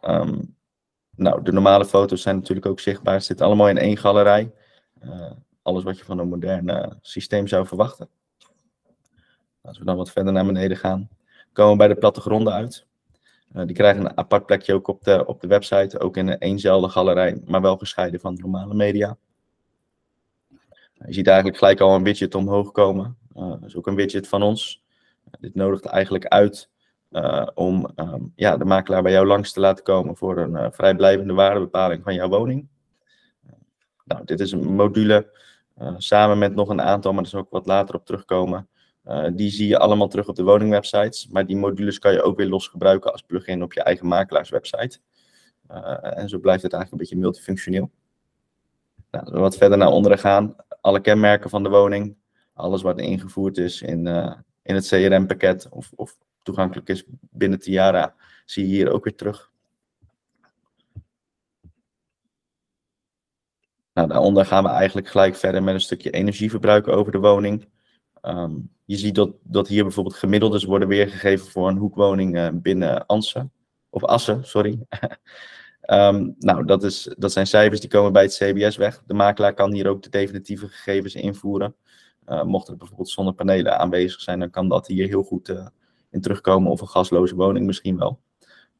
Um, 0.01 0.55
nou, 1.15 1.43
de 1.43 1.51
normale 1.51 1.85
foto's 1.85 2.21
zijn 2.21 2.35
natuurlijk 2.35 2.65
ook 2.65 2.79
zichtbaar. 2.79 3.13
Het 3.13 3.23
zit 3.23 3.41
allemaal 3.41 3.69
in 3.69 3.77
één 3.77 3.97
galerij. 3.97 4.53
alles 5.61 5.83
wat 5.83 5.97
je 5.97 6.03
van 6.03 6.19
een 6.19 6.29
modern 6.29 6.97
systeem 7.01 7.47
zou 7.47 7.67
verwachten. 7.67 8.09
Als 9.61 9.77
we 9.77 9.85
dan 9.85 9.97
wat 9.97 10.11
verder 10.11 10.33
naar 10.33 10.45
beneden 10.45 10.77
gaan, 10.77 11.09
komen 11.53 11.71
we 11.71 11.77
bij 11.77 11.87
de 11.87 11.95
plattegronden 11.95 12.53
uit. 12.53 12.87
Uh, 13.55 13.65
die 13.65 13.75
krijgen 13.75 14.05
een 14.05 14.17
apart 14.17 14.45
plekje 14.45 14.73
ook 14.73 14.87
op 14.87 15.03
de, 15.03 15.25
op 15.25 15.41
de 15.41 15.47
website, 15.47 15.99
ook 15.99 16.17
in 16.17 16.27
een 16.27 16.37
eenzelfde 16.37 16.89
galerij, 16.89 17.41
maar 17.45 17.61
wel 17.61 17.77
gescheiden 17.77 18.19
van 18.19 18.35
de 18.35 18.41
normale 18.41 18.73
media. 18.73 19.17
Je 21.05 21.13
ziet 21.13 21.27
eigenlijk 21.27 21.57
gelijk 21.57 21.79
al 21.79 21.95
een 21.95 22.03
widget 22.03 22.35
omhoog 22.35 22.71
komen. 22.71 23.17
Uh, 23.37 23.49
dat 23.49 23.63
is 23.63 23.75
ook 23.75 23.87
een 23.87 23.95
widget 23.95 24.27
van 24.27 24.43
ons. 24.43 24.83
dit 25.39 25.55
nodigt 25.55 25.85
eigenlijk 25.85 26.25
uit 26.25 26.69
om 27.53 27.91
um, 27.95 28.31
ja, 28.35 28.57
de 28.57 28.65
makelaar 28.65 29.01
bij 29.01 29.11
jou 29.11 29.27
langs 29.27 29.51
te 29.51 29.59
laten 29.59 29.83
komen 29.83 30.15
voor 30.15 30.37
een 30.37 30.73
vrijblijvende 30.73 31.33
waardebepaling 31.33 32.03
van 32.03 32.13
jouw 32.13 32.29
woning. 32.29 32.67
nou, 34.05 34.25
dit 34.25 34.39
is 34.39 34.51
een 34.51 34.73
module 34.75 35.39
samen 35.97 36.37
met 36.37 36.55
nog 36.55 36.69
een 36.69 36.81
aantal, 36.81 37.13
maar 37.13 37.21
daar 37.21 37.31
zal 37.31 37.39
ook 37.39 37.49
wat 37.49 37.65
later 37.65 37.95
op 37.95 38.05
terugkomen. 38.05 38.67
Die 39.33 39.49
zie 39.49 39.67
je 39.67 39.77
allemaal 39.77 40.07
terug 40.07 40.27
op 40.27 40.35
de 40.35 40.43
woningwebsites, 40.43 41.27
maar 41.27 41.45
die 41.45 41.57
modules 41.57 41.99
kan 41.99 42.13
je 42.13 42.21
ook 42.21 42.37
weer 42.37 42.47
los 42.47 42.67
gebruiken 42.67 43.11
als 43.11 43.21
plugin 43.21 43.63
op 43.63 43.73
je 43.73 43.83
eigen 43.83 44.07
makelaarswebsite. 44.07 44.99
en 46.01 46.29
zo 46.29 46.39
blijft 46.39 46.63
het 46.63 46.73
eigenlijk 46.73 46.91
een 46.91 46.97
beetje 46.97 47.23
multifunctioneel. 47.23 47.91
Nou, 49.11 49.39
wat 49.39 49.57
verder 49.57 49.77
naar 49.77 49.91
onderen 49.91 50.19
gaan, 50.19 50.55
alle 50.81 51.01
kenmerken 51.01 51.49
van 51.49 51.63
de 51.63 51.69
woning, 51.69 52.15
alles 52.53 52.81
wat 52.81 52.99
ingevoerd 52.99 53.57
is 53.57 53.81
in, 53.81 54.05
uh, 54.05 54.33
in 54.63 54.75
het 54.75 54.87
CRM-pakket 54.87 55.69
of, 55.69 55.91
of 55.95 56.17
toegankelijk 56.43 56.89
is 56.89 57.03
binnen 57.19 57.59
Tiara, 57.59 58.15
zie 58.45 58.67
je 58.67 58.73
hier 58.73 58.91
ook 58.91 59.03
weer 59.03 59.15
terug. 59.15 59.51
Nou, 63.93 64.07
daaronder 64.07 64.45
gaan 64.45 64.63
we 64.63 64.69
eigenlijk 64.69 65.07
gelijk 65.07 65.35
verder 65.35 65.63
met 65.63 65.73
een 65.73 65.81
stukje 65.81 66.11
energieverbruik 66.11 66.87
over 66.87 67.11
de 67.11 67.19
woning. 67.19 67.67
Um, 68.21 68.69
je 68.85 68.97
ziet 68.97 69.15
dat, 69.15 69.35
dat 69.43 69.67
hier 69.67 69.83
bijvoorbeeld 69.83 70.15
gemiddeldes 70.15 70.63
worden 70.63 70.87
weergegeven 70.87 71.47
voor 71.47 71.67
een 71.67 71.77
hoekwoning 71.77 72.35
uh, 72.37 72.49
binnen 72.53 73.05
Ansen. 73.05 73.51
Of 73.89 74.03
Assen, 74.03 74.45
sorry. 74.45 74.79
Um, 75.85 76.35
nou, 76.39 76.65
dat, 76.65 76.83
is, 76.83 77.13
dat 77.17 77.31
zijn 77.31 77.47
cijfers 77.47 77.79
die 77.79 77.89
komen 77.89 78.13
bij 78.13 78.23
het 78.23 78.35
CBS 78.35 78.77
weg. 78.77 79.03
De 79.05 79.13
makelaar 79.13 79.53
kan 79.53 79.73
hier 79.73 79.87
ook 79.87 80.03
de 80.03 80.09
definitieve 80.09 80.67
gegevens 80.67 81.15
invoeren. 81.15 81.75
Uh, 82.27 82.43
mocht 82.43 82.67
er 82.67 82.77
bijvoorbeeld 82.77 83.09
zonnepanelen 83.09 83.79
aanwezig 83.79 84.21
zijn, 84.21 84.39
dan 84.39 84.49
kan 84.49 84.69
dat 84.69 84.87
hier 84.87 85.07
heel 85.07 85.23
goed 85.23 85.49
uh, 85.49 85.67
in 86.09 86.21
terugkomen. 86.21 86.71
Of 86.71 86.81
een 86.81 86.87
gasloze 86.87 87.35
woning 87.35 87.65
misschien 87.65 87.97
wel. 87.97 88.21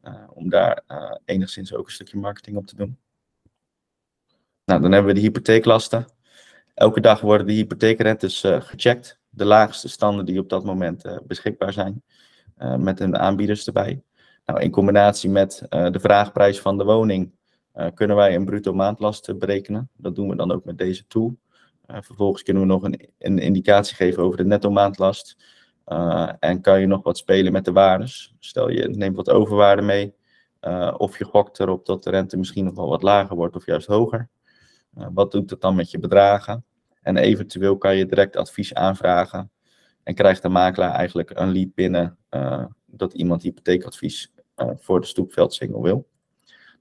Uh, 0.04 0.24
om 0.34 0.50
daar 0.50 0.84
enigszins 1.26 1.74
ook 1.74 1.86
een 1.86 1.92
stukje 1.92 2.18
marketing 2.18 2.58
op 2.58 2.68
te 2.68 2.76
doen. 2.76 2.98
Nou, 4.66 4.82
dan 4.82 4.92
hebben 4.92 5.14
we 5.14 5.20
de 5.20 5.26
hypotheeklasten. 5.26 6.06
Elke 6.74 7.02
dag 7.02 7.22
worden 7.22 7.48
de 7.48 7.54
hypotheekrentes 7.54 8.40
gecheckt. 8.40 9.21
De 9.34 9.46
laagste 9.46 9.90
standen 9.90 10.26
die 10.26 10.40
op 10.40 10.50
dat 10.50 10.64
moment 10.64 11.20
beschikbaar 11.28 11.74
zijn. 11.74 12.04
met 12.78 13.00
hun 13.00 13.18
aanbieders 13.18 13.68
erbij. 13.68 14.04
Nou, 14.46 14.62
in 14.62 14.72
combinatie 14.72 15.30
met 15.30 15.64
uh, 15.70 15.92
de 15.92 16.00
vraagprijs 16.00 16.62
van 16.62 16.78
de 16.78 16.84
woning 16.84 17.32
kunnen 17.94 18.16
wij 18.16 18.36
een 18.36 18.46
bruto 18.46 18.74
maandlast 18.74 19.38
berekenen. 19.40 19.90
Dat 19.98 20.16
doen 20.16 20.30
we 20.30 20.36
dan 20.36 20.52
ook 20.52 20.66
met 20.66 20.78
deze 20.78 21.08
tool. 21.08 21.38
Vervolgens 21.88 22.44
kunnen 22.44 22.64
we 22.64 22.70
nog 22.70 22.84
een, 22.84 23.10
een, 23.18 23.40
indicatie 23.40 23.96
geven 23.96 24.24
over 24.24 24.38
de 24.38 24.46
netto 24.46 24.72
maandlast. 24.72 25.38
en 26.40 26.62
kan 26.62 26.80
je 26.80 26.86
nog 26.86 27.04
wat 27.04 27.18
spelen 27.18 27.52
met 27.52 27.66
de 27.66 27.72
waardes. 27.72 28.36
Stel 28.40 28.70
je 28.70 28.90
neemt 28.90 29.16
wat 29.16 29.30
overwaarde 29.30 29.82
mee. 29.82 30.16
of 30.98 31.18
je 31.18 31.26
gokt 31.26 31.60
erop 31.60 31.86
dat 31.86 32.04
de 32.04 32.10
rente 32.10 32.38
misschien 32.38 32.66
nog 32.66 32.76
wel 32.76 32.90
wat 32.90 33.02
lager 33.02 33.36
wordt 33.36 33.56
of 33.56 33.66
juist 33.66 33.88
hoger. 33.88 34.30
wat 34.92 35.32
doet 35.32 35.50
het 35.50 35.62
dan 35.62 35.76
met 35.76 35.92
je 35.92 36.00
bedragen? 36.00 36.66
En 37.02 37.18
eventueel 37.18 37.78
kan 37.78 37.96
je 37.96 38.06
direct 38.06 38.36
advies 38.36 38.74
aanvragen. 38.74 39.52
En 40.04 40.16
krijgt 40.16 40.42
de 40.42 40.50
makelaar 40.50 40.94
eigenlijk 40.94 41.32
een 41.34 41.52
lead 41.52 41.74
binnen 41.74 42.18
dat 42.86 43.14
iemand 43.14 43.42
hypotheekadvies 43.42 44.34
uh, 44.58 44.70
voor 44.78 45.02
de 45.02 45.08
stoepveldsingel 45.08 45.82
wil. 45.82 46.08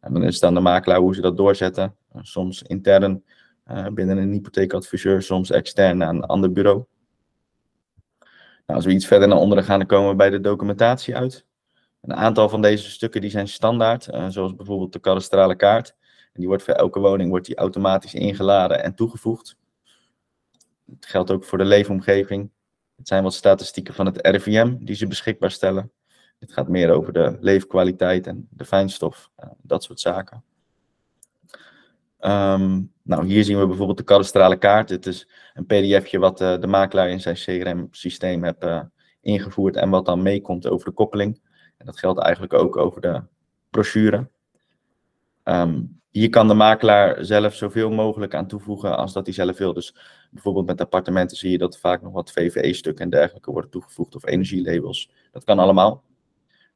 En 0.00 0.12
dan 0.12 0.22
is 0.22 0.34
het 0.34 0.44
aan 0.44 0.54
de 0.54 0.60
makelaar 0.60 0.98
hoe 0.98 1.14
ze 1.14 1.20
dat 1.20 1.36
doorzetten. 1.36 1.96
Uh, 2.16 2.22
soms 2.22 2.62
intern 2.62 3.24
binnen 3.92 4.18
een 4.18 4.32
hypotheekadviseur, 4.32 5.22
soms 5.22 5.50
extern 5.50 5.98
naar 5.98 6.08
een 6.08 6.24
ander 6.24 6.52
bureau. 6.52 6.84
Nou, 8.66 8.78
als 8.78 8.84
we 8.84 8.92
iets 8.92 9.06
verder 9.06 9.28
naar 9.28 9.38
onderen 9.38 9.64
gaan, 9.64 9.78
dan 9.78 9.88
komen 9.88 10.10
we 10.10 10.16
bij 10.16 10.30
de 10.30 10.40
documentatie 10.40 11.16
uit. 11.16 11.46
Een 12.00 12.14
aantal 12.14 12.48
van 12.48 12.62
deze 12.62 12.90
stukken 12.90 13.20
die 13.20 13.30
zijn 13.30 13.48
standaard, 13.48 14.08
zoals 14.28 14.54
bijvoorbeeld 14.54 14.92
de 14.92 14.98
kadastrale 14.98 15.56
kaart. 15.56 15.96
En 16.32 16.40
die 16.40 16.46
wordt 16.46 16.62
voor 16.62 16.74
elke 16.74 17.00
woning 17.00 17.30
wordt 17.30 17.46
die 17.46 17.56
automatisch 17.56 18.14
ingeladen 18.14 18.82
en 18.82 18.94
toegevoegd. 18.94 19.56
Het 20.94 21.06
geldt 21.06 21.30
ook 21.30 21.44
voor 21.44 21.58
de 21.58 21.64
leefomgeving. 21.64 22.50
Het 22.96 23.08
zijn 23.08 23.22
wat 23.22 23.34
statistieken 23.34 23.94
van 23.94 24.06
het 24.06 24.26
RIVM 24.26 24.76
die 24.80 24.94
ze 24.94 25.06
beschikbaar 25.06 25.50
stellen. 25.50 25.92
Het 26.38 26.52
gaat 26.52 26.68
meer 26.68 26.90
over 26.90 27.12
de 27.12 27.36
leefkwaliteit 27.40 28.26
en 28.26 28.48
de 28.50 28.64
fijnstof, 28.64 29.30
uh, 29.40 29.50
dat 29.62 29.84
soort 29.84 30.00
zaken. 30.00 30.44
Um, 32.20 32.92
nou, 33.02 33.26
hier 33.26 33.44
zien 33.44 33.58
we 33.58 33.66
bijvoorbeeld 33.66 33.98
de 33.98 34.04
kadastrale 34.04 34.56
kaart. 34.56 34.88
Dit 34.88 35.06
is 35.06 35.28
een 35.54 35.66
pdfje 35.66 36.18
wat 36.18 36.40
uh, 36.40 36.60
de 36.60 36.66
makelaar 36.66 37.10
in 37.10 37.20
zijn 37.20 37.34
CRM-systeem 37.34 38.44
heeft 38.44 38.64
uh, 38.64 38.80
ingevoerd 39.20 39.76
en 39.76 39.90
wat 39.90 40.06
dan 40.06 40.22
meekomt 40.22 40.66
over 40.66 40.86
de 40.86 40.94
koppeling. 40.94 41.40
En 41.76 41.86
dat 41.86 41.98
geldt 41.98 42.20
eigenlijk 42.20 42.52
ook 42.52 42.76
over 42.76 43.00
de 43.00 43.22
brochure. 43.70 44.28
Um, 45.44 46.00
hier 46.10 46.28
kan 46.28 46.48
de 46.48 46.54
makelaar 46.54 47.24
zelf 47.24 47.54
zoveel 47.54 47.90
mogelijk 47.90 48.34
aan 48.34 48.46
toevoegen 48.46 48.96
als 48.96 49.12
dat 49.12 49.26
hij 49.26 49.34
zelf 49.34 49.58
wil. 49.58 49.72
Dus 49.72 49.94
bijvoorbeeld 50.30 50.66
met 50.66 50.80
appartementen 50.80 51.36
zie 51.36 51.50
je 51.50 51.58
dat 51.58 51.78
vaak 51.78 52.02
nog 52.02 52.12
wat 52.12 52.32
VVE-stukken 52.32 53.04
en 53.04 53.10
dergelijke 53.10 53.50
worden 53.50 53.70
toegevoegd 53.70 54.14
of 54.14 54.26
energielabels. 54.26 55.10
Dat 55.32 55.44
kan 55.44 55.58
allemaal. 55.58 56.04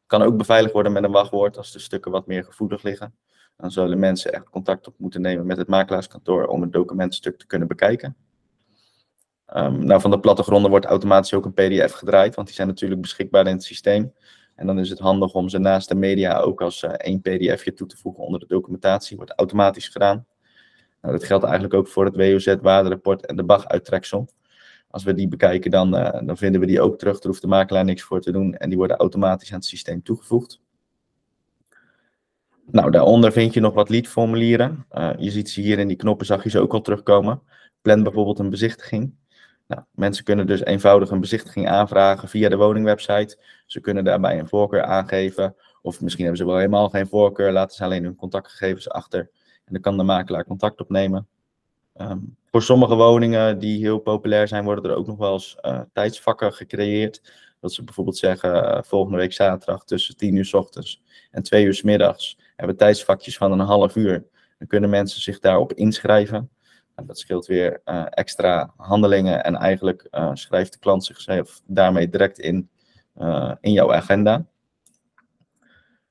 Kan 0.06 0.22
ook 0.22 0.36
beveiligd 0.36 0.72
worden 0.72 0.92
met 0.92 1.04
een 1.04 1.10
wachtwoord 1.10 1.56
als 1.56 1.72
de 1.72 1.78
stukken 1.78 2.10
wat 2.10 2.26
meer 2.26 2.44
gevoelig 2.44 2.82
liggen. 2.82 3.14
Dan 3.56 3.70
zullen 3.70 3.98
mensen 3.98 4.32
echt 4.32 4.48
contact 4.50 4.86
op 4.86 4.94
moeten 4.98 5.20
nemen 5.20 5.46
met 5.46 5.56
het 5.56 5.68
makelaarskantoor 5.68 6.46
om 6.46 6.60
het 6.60 6.72
documentstuk 6.72 7.38
te 7.38 7.46
kunnen 7.46 7.68
bekijken. 7.68 8.16
Um, 9.54 9.84
nou, 9.84 10.00
van 10.00 10.10
de 10.10 10.20
plattegronden 10.20 10.70
wordt 10.70 10.86
automatisch 10.86 11.34
ook 11.34 11.44
een 11.44 11.52
PDF 11.52 11.92
gedraaid, 11.92 12.34
want 12.34 12.46
die 12.46 12.56
zijn 12.56 12.68
natuurlijk 12.68 13.00
beschikbaar 13.00 13.46
in 13.46 13.54
het 13.54 13.64
systeem. 13.64 14.12
En 14.54 14.66
dan 14.66 14.78
is 14.78 14.90
het 14.90 14.98
handig 14.98 15.34
om 15.34 15.48
ze 15.48 15.58
naast 15.58 15.88
de 15.88 15.94
media 15.94 16.38
ook 16.38 16.62
als 16.62 16.82
uh, 16.82 16.90
één 16.90 17.20
pdfje 17.20 17.72
toe 17.72 17.86
te 17.86 17.96
voegen 17.96 18.24
onder 18.24 18.40
de 18.40 18.46
documentatie. 18.46 19.16
Wordt 19.16 19.32
automatisch 19.36 19.88
gedaan. 19.88 20.26
Nou, 21.00 21.14
dat 21.16 21.24
geldt 21.24 21.44
eigenlijk 21.44 21.74
ook 21.74 21.88
voor 21.88 22.04
het 22.04 22.16
WOZ-waarderapport 22.16 23.26
en 23.26 23.36
de 23.36 23.44
BAG-uittreksel. 23.44 24.28
Als 24.90 25.04
we 25.04 25.14
die 25.14 25.28
bekijken, 25.28 25.70
dan, 25.70 25.96
uh, 25.96 26.26
dan 26.26 26.36
vinden 26.36 26.60
we 26.60 26.66
die 26.66 26.80
ook 26.80 26.98
terug. 26.98 27.14
Daar 27.14 27.26
hoeft 27.26 27.42
de 27.42 27.48
makelaar 27.48 27.84
niks 27.84 28.02
voor 28.02 28.20
te 28.20 28.32
doen. 28.32 28.54
En 28.54 28.68
die 28.68 28.78
worden 28.78 28.96
automatisch 28.96 29.50
aan 29.50 29.58
het 29.58 29.66
systeem 29.66 30.02
toegevoegd. 30.02 30.60
Nou, 32.66 32.90
daaronder 32.90 33.32
vind 33.32 33.54
je 33.54 33.60
nog 33.60 33.74
wat 33.74 33.88
leadformulieren. 33.88 34.86
Uh, 34.92 35.10
je 35.18 35.30
ziet 35.30 35.50
ze 35.50 35.60
hier 35.60 35.78
in 35.78 35.88
die 35.88 35.96
knoppen, 35.96 36.26
zag 36.26 36.42
je 36.42 36.50
ze 36.50 36.60
ook 36.60 36.72
al 36.72 36.80
terugkomen. 36.80 37.42
Plan 37.82 38.02
bijvoorbeeld 38.02 38.38
een 38.38 38.50
bezichtiging. 38.50 39.14
Nou, 39.66 39.82
mensen 39.90 40.24
kunnen 40.24 40.46
dus 40.46 40.64
eenvoudig 40.64 41.10
een 41.10 41.20
bezichtiging 41.20 41.68
aanvragen 41.68 42.28
via 42.28 42.48
de 42.48 42.56
woningwebsite. 42.56 43.38
Ze 43.66 43.80
kunnen 43.80 44.04
daarbij 44.04 44.38
een 44.38 44.48
voorkeur 44.48 44.82
aangeven. 44.82 45.56
Of 45.82 46.00
misschien 46.00 46.24
hebben 46.24 46.42
ze 46.42 46.46
wel 46.46 46.56
helemaal 46.56 46.88
geen 46.88 47.06
voorkeur, 47.06 47.52
laten 47.52 47.76
ze 47.76 47.84
alleen 47.84 48.04
hun 48.04 48.16
contactgegevens 48.16 48.88
achter. 48.88 49.30
En 49.64 49.72
dan 49.72 49.80
kan 49.80 49.96
de 49.96 50.02
makelaar 50.02 50.44
contact 50.44 50.80
opnemen. 50.80 51.28
Um, 51.96 52.36
voor 52.50 52.62
sommige 52.62 52.94
woningen 52.94 53.58
die 53.58 53.78
heel 53.78 53.98
populair 53.98 54.48
zijn, 54.48 54.64
worden 54.64 54.90
er 54.90 54.96
ook 54.96 55.06
nog 55.06 55.16
wel 55.16 55.32
eens 55.32 55.56
uh, 55.62 55.80
tijdsvakken 55.92 56.52
gecreëerd. 56.52 57.32
Dat 57.60 57.72
ze 57.72 57.84
bijvoorbeeld 57.84 58.16
zeggen, 58.16 58.54
uh, 58.54 58.82
volgende 58.82 59.18
week 59.18 59.32
zaterdag 59.32 59.84
tussen 59.84 60.16
10 60.16 60.36
uur 60.36 60.44
s 60.44 60.54
ochtends 60.54 61.02
en 61.30 61.42
2 61.42 61.64
uur 61.64 61.74
s 61.74 61.82
middags 61.82 62.38
hebben 62.56 62.76
we 62.76 62.82
tijdsvakjes 62.82 63.36
van 63.36 63.52
een 63.52 63.58
half 63.58 63.96
uur. 63.96 64.26
Dan 64.58 64.68
kunnen 64.68 64.90
mensen 64.90 65.20
zich 65.20 65.38
daarop 65.38 65.72
inschrijven. 65.72 66.50
En 66.94 67.06
dat 67.06 67.18
scheelt 67.18 67.46
weer 67.46 67.80
uh, 67.84 68.06
extra 68.10 68.72
handelingen 68.76 69.44
en 69.44 69.54
eigenlijk 69.54 70.08
uh, 70.10 70.30
schrijft 70.34 70.72
de 70.72 70.78
klant 70.78 71.04
zichzelf 71.04 71.62
daarmee 71.66 72.08
direct 72.08 72.38
in, 72.38 72.68
uh, 73.16 73.52
in 73.60 73.72
jouw 73.72 73.92
agenda. 73.94 74.46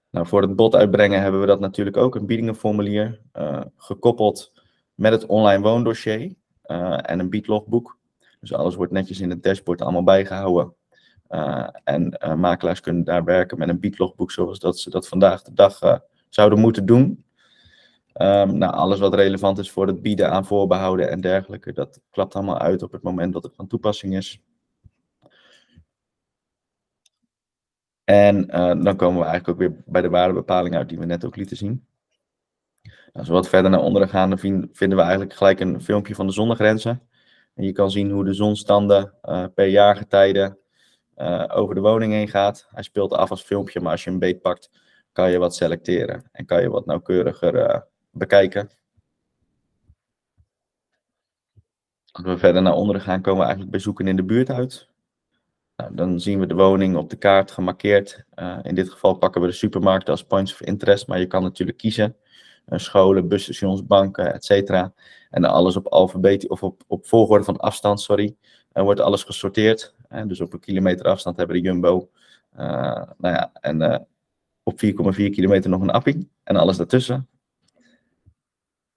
Nou, 0.10 0.28
voor 0.28 0.42
het 0.42 0.56
bod 0.56 0.76
uitbrengen 0.76 1.22
hebben 1.22 1.42
we 1.42 1.48
dat 1.48 1.60
natuurlijk 1.60 1.98
ook, 1.98 2.16
een 2.16 2.26
biedingenformulier, 2.26 3.20
gekoppeld 3.78 4.52
met 4.96 5.12
het 5.12 5.26
online 5.26 5.64
woondossier 5.64 6.36
en 7.02 7.20
een 7.20 7.30
biedlogboek. 7.30 7.98
Dus 8.40 8.54
alles 8.54 8.76
wordt 8.76 8.92
netjes 8.92 9.20
in 9.20 9.30
het 9.30 9.44
dashboard 9.44 9.82
allemaal 9.82 10.04
bijgehouden. 10.04 10.74
en 11.84 12.18
makelaars 12.38 12.80
kunnen 12.80 13.04
daar 13.04 13.24
werken 13.24 13.58
met 13.58 13.70
een 13.70 13.80
biedlogboek 13.80 14.32
zoals 14.32 14.60
dat 14.60 14.80
ze 14.80 14.90
dat 14.90 15.08
vandaag 15.08 15.42
de 15.42 15.54
dag 15.54 15.80
zouden 16.30 16.60
moeten 16.60 16.86
doen. 16.86 17.24
Um, 18.22 18.58
nou, 18.58 18.74
alles 18.74 19.00
wat 19.00 19.14
relevant 19.14 19.58
is 19.58 19.72
voor 19.72 19.88
het 19.88 20.02
bieden 20.02 20.32
aan 20.32 20.46
voorbehouden 20.46 21.10
en 21.10 21.22
dergelijke, 21.22 21.74
dat 21.74 22.02
klapt 22.10 22.36
allemaal 22.36 22.60
uit 22.60 22.84
op 22.84 22.92
het 22.92 23.02
moment 23.02 23.34
dat 23.34 23.44
het 23.44 23.56
van 23.56 23.68
toepassing 23.68 24.16
is. 24.16 24.42
En 28.04 28.48
uh, 28.50 28.84
dan 28.84 28.96
komen 28.96 29.20
we 29.20 29.26
eigenlijk 29.26 29.48
ook 29.48 29.58
weer 29.58 29.84
bij 29.86 30.02
de 30.02 30.10
waardebepaling 30.10 30.76
uit 30.76 30.90
die 30.90 31.00
we 31.00 31.06
net 31.06 31.26
ook 31.26 31.36
lieten 31.36 31.58
zien. 31.58 31.86
Als 33.14 33.28
we 33.28 33.34
wat 33.34 33.50
verder 33.50 33.72
naar 33.72 33.82
onderen 33.82 34.10
gaan, 34.10 34.30
dan 34.30 34.40
vinden 34.72 34.98
we 34.98 35.02
eigenlijk 35.02 35.34
gelijk 35.34 35.60
een 35.60 35.82
filmpje 35.82 36.16
van 36.16 36.28
de 36.28 36.34
zonnegrenzen. 36.34 37.02
En 37.54 37.64
je 37.64 37.72
kan 37.72 37.92
zien 37.92 38.12
hoe 38.12 38.26
de 38.26 38.34
zonstanden 38.34 39.14
uh, 39.24 39.46
per 39.56 39.68
jaargetijde 39.68 40.58
uh, 41.18 41.46
over 41.48 41.76
de 41.76 41.82
woning 41.82 42.14
heen 42.14 42.28
gaat. 42.28 42.68
Hij 42.70 42.84
speelt 42.84 43.14
af 43.14 43.30
als 43.30 43.42
filmpje, 43.42 43.80
maar 43.80 43.92
als 43.92 44.04
je 44.04 44.10
een 44.10 44.20
beet 44.20 44.42
pakt, 44.42 44.70
kan 45.12 45.32
je 45.32 45.38
wat 45.38 45.56
selecteren 45.56 46.30
en 46.32 46.46
kan 46.46 46.62
je 46.62 46.70
wat 46.70 46.86
nauwkeuriger 46.86 47.86
bekijken. 48.14 48.70
Als 52.12 52.26
we 52.26 52.38
verder 52.38 52.62
naar 52.62 52.74
onderen 52.74 53.02
gaan, 53.02 53.22
komen 53.22 53.40
we 53.40 53.46
eigenlijk 53.46 53.72
bij 53.72 53.80
zoeken 53.80 54.08
in 54.08 54.16
de 54.16 54.24
buurt 54.24 54.50
uit. 54.50 54.90
Nou, 55.76 55.96
dan 55.96 56.20
zien 56.20 56.40
we 56.40 56.46
de 56.46 56.54
woning 56.54 56.96
op 56.96 57.10
de 57.10 57.16
kaart 57.16 57.52
gemarkeerd. 57.52 58.24
Uh, 58.36 58.60
in 58.62 58.76
dit 58.76 58.90
geval 58.90 59.18
pakken 59.18 59.42
we 59.42 59.48
de 59.48 59.54
supermarkten 59.54 60.14
als 60.14 60.24
points 60.24 60.54
of 60.54 60.62
interest, 60.62 61.08
maar 61.08 61.20
je 61.20 61.28
kan 61.28 61.44
natuurlijk 61.44 61.78
kiezen. 61.78 62.16
Uh, 62.68 62.80
scholen, 62.80 63.28
busstations, 63.28 63.86
banken, 63.86 64.34
etc. 64.34 64.72
En 65.30 65.44
alles 65.44 65.76
op 65.76 65.88
alfabetisch 65.88 66.50
of 66.50 66.64
op, 66.64 66.84
op 66.88 67.08
volgorde 67.08 67.44
van 67.44 67.58
afstand, 67.58 68.02
sorry. 68.02 68.36
En 68.72 68.84
wordt 68.84 69.00
alles 69.00 69.24
gesorteerd. 69.24 69.96
Uh, 70.12 70.22
dus 70.28 70.42
op 70.42 70.54
een 70.54 70.60
kilometer 70.60 71.06
afstand 71.06 71.38
hebben 71.38 71.56
we 71.56 71.62
de 71.62 71.68
Jumbo. 71.68 72.10
nou 72.56 73.16
ja, 73.18 73.52
en 73.54 74.08
op 74.64 74.82
4,4 74.86 74.90
kilometer 75.16 75.70
nog 75.70 75.82
een 75.82 75.90
appie. 75.90 76.30
En 76.44 76.56
alles 76.56 76.78
daartussen. 76.78 77.28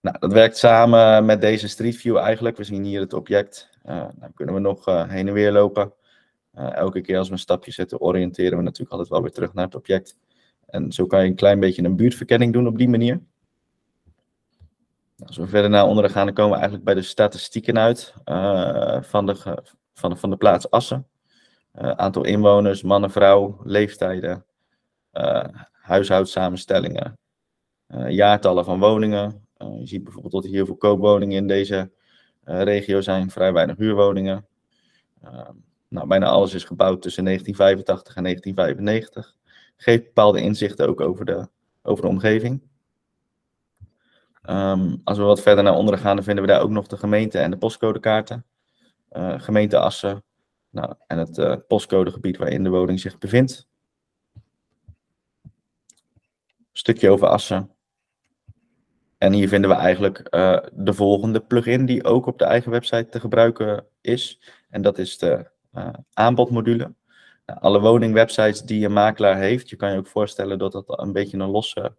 Nou, 0.06 0.18
dat 0.18 0.32
werkt 0.32 0.56
samen 0.56 1.24
met 1.24 1.40
deze 1.40 1.68
Street 1.68 1.96
View 1.96 2.16
eigenlijk. 2.16 2.56
We 2.56 2.64
zien 2.64 2.84
hier 2.84 3.00
het 3.00 3.12
object. 3.12 3.70
Uh, 3.86 4.04
dan 4.14 4.32
kunnen 4.34 4.54
we 4.54 4.60
nog 4.60 4.88
uh, 4.88 5.08
heen 5.08 5.28
en 5.28 5.34
weer 5.34 5.52
lopen. 5.52 5.92
Uh, 6.58 6.74
elke 6.74 7.00
keer 7.00 7.18
als 7.18 7.26
we 7.26 7.32
een 7.32 7.38
stapje 7.38 7.72
zetten, 7.72 8.00
oriënteren 8.00 8.58
we 8.58 8.64
natuurlijk 8.64 8.90
altijd 8.90 9.08
wel 9.08 9.22
weer 9.22 9.32
terug 9.32 9.54
naar 9.54 9.64
het 9.64 9.74
object. 9.74 10.18
En 10.66 10.92
zo 10.92 11.06
kan 11.06 11.22
je 11.22 11.26
een 11.28 11.34
klein 11.34 11.60
beetje 11.60 11.84
een 11.84 11.96
buurtverkenning 11.96 12.52
doen 12.52 12.66
op 12.66 12.78
die 12.78 12.88
manier. 12.88 13.14
Nou, 15.16 15.26
als 15.26 15.36
we 15.36 15.46
verder 15.46 15.70
naar 15.70 15.86
onderen 15.86 16.10
gaan, 16.10 16.26
dan 16.26 16.34
komen 16.34 16.50
we 16.50 16.56
eigenlijk 16.56 16.84
bij 16.84 16.94
de 16.94 17.02
statistieken 17.02 17.78
uit 17.78 18.14
van, 19.00 19.26
de, 19.26 19.62
van, 19.94 20.18
van 20.18 20.30
de 20.30 20.36
plaats 20.36 20.70
Assen. 20.70 21.06
aantal 21.72 22.24
inwoners, 22.24 22.82
mannen, 22.82 23.10
vrouw, 23.10 23.60
leeftijden, 23.64 24.44
huishoudsamenstellingen, 25.72 27.18
jaartallen 28.08 28.64
van 28.64 28.78
woningen, 28.78 29.45
je 29.58 29.86
ziet 29.86 30.04
bijvoorbeeld 30.04 30.32
dat 30.32 30.44
er 30.44 30.50
heel 30.50 30.66
veel 30.66 30.76
koopwoningen 30.76 31.36
in 31.36 31.46
deze 31.46 31.90
uh, 32.44 32.62
regio 32.62 33.00
zijn, 33.00 33.30
vrij 33.30 33.52
weinig 33.52 33.76
huurwoningen. 33.76 34.46
Uh, 35.24 35.48
nou, 35.88 36.08
bijna 36.08 36.26
alles 36.26 36.54
is 36.54 36.64
gebouwd 36.64 37.02
tussen 37.02 37.24
1985 37.24 38.16
en 38.16 38.22
1995. 38.22 39.36
Geeft 39.76 40.04
bepaalde 40.04 40.40
inzichten 40.40 40.88
ook 40.88 41.00
over 41.00 41.24
de, 41.24 41.48
over 41.82 42.02
de 42.02 42.08
omgeving. 42.08 42.62
Um, 44.50 45.00
als 45.04 45.18
we 45.18 45.24
wat 45.24 45.42
verder 45.42 45.64
naar 45.64 45.74
onderen 45.74 46.00
gaan, 46.00 46.16
dan 46.16 46.24
vinden 46.24 46.44
we 46.44 46.50
daar 46.50 46.60
ook 46.60 46.70
nog 46.70 46.86
de 46.86 46.96
gemeente 46.96 47.38
en 47.38 47.50
de 47.50 47.58
postcodekaarten. 47.58 48.44
Uh, 49.12 49.40
gemeente 49.40 49.78
Assen 49.78 50.22
nou, 50.70 50.94
en 51.06 51.18
het 51.18 51.66
postcodegebied 51.66 52.36
waarin 52.36 52.62
de 52.62 52.70
woning 52.70 53.00
zich 53.00 53.18
bevindt. 53.18 53.66
Stukje 56.72 57.10
over 57.10 57.28
Assen. 57.28 57.75
En 59.18 59.32
hier 59.32 59.48
vinden 59.48 59.70
we 59.70 59.76
eigenlijk 59.76 60.26
uh, 60.30 60.58
de 60.72 60.92
volgende 60.92 61.40
plugin 61.40 61.86
die 61.86 62.04
ook 62.04 62.26
op 62.26 62.38
de 62.38 62.44
eigen 62.44 62.70
website 62.70 63.08
te 63.08 63.20
gebruiken 63.20 63.86
is. 64.00 64.40
En 64.70 64.82
dat 64.82 64.98
is 64.98 65.18
de 65.18 65.46
uh, 65.74 65.88
aanbodmodule. 66.12 66.94
Nou, 67.46 67.60
alle 67.60 67.80
woningwebsites 67.80 68.62
die 68.62 68.84
een 68.84 68.92
makelaar 68.92 69.36
heeft, 69.36 69.70
je 69.70 69.76
kan 69.76 69.92
je 69.92 69.98
ook 69.98 70.06
voorstellen 70.06 70.58
dat 70.58 70.72
dat 70.72 70.84
een 70.86 71.12
beetje 71.12 71.38
een 71.38 71.50
losse 71.50 71.96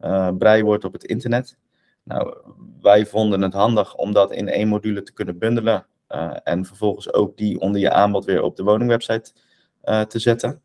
uh, 0.00 0.30
brei 0.38 0.62
wordt 0.62 0.84
op 0.84 0.92
het 0.92 1.04
internet. 1.04 1.58
Nou, 2.02 2.36
wij 2.80 3.06
vonden 3.06 3.42
het 3.42 3.52
handig 3.52 3.94
om 3.94 4.12
dat 4.12 4.32
in 4.32 4.48
één 4.48 4.68
module 4.68 5.02
te 5.02 5.12
kunnen 5.12 5.38
bundelen. 5.38 5.86
en 6.44 6.64
vervolgens 6.64 7.12
ook 7.12 7.36
die 7.36 7.60
onder 7.60 7.80
je 7.80 7.90
aanbod 7.90 8.24
weer 8.24 8.42
op 8.42 8.56
de 8.56 8.62
woningwebsite 8.62 9.32
te 10.08 10.18
zetten. 10.18 10.62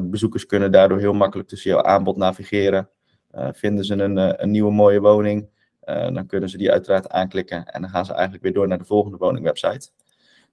bezoekers 0.00 0.46
kunnen 0.46 0.72
daardoor 0.72 0.98
heel 0.98 1.12
makkelijk 1.12 1.48
tussen 1.48 1.70
jouw 1.70 1.82
aanbod 1.82 2.16
navigeren. 2.16 2.88
Eh, 3.36 3.48
vinden 3.52 3.84
ze 3.84 3.94
een, 3.94 4.18
eh, 4.18 4.32
een, 4.36 4.50
nieuwe 4.50 4.72
mooie 4.72 5.00
woning, 5.00 5.48
eh, 5.80 6.14
dan 6.14 6.26
kunnen 6.26 6.48
ze 6.48 6.56
die 6.56 6.70
uiteraard 6.70 7.08
aanklikken 7.08 7.66
en 7.66 7.80
dan 7.80 7.90
gaan 7.90 8.04
ze 8.04 8.12
eigenlijk 8.12 8.42
weer 8.42 8.52
door 8.52 8.68
naar 8.68 8.78
de 8.78 8.84
volgende 8.84 9.16
woningwebsite. 9.16 9.88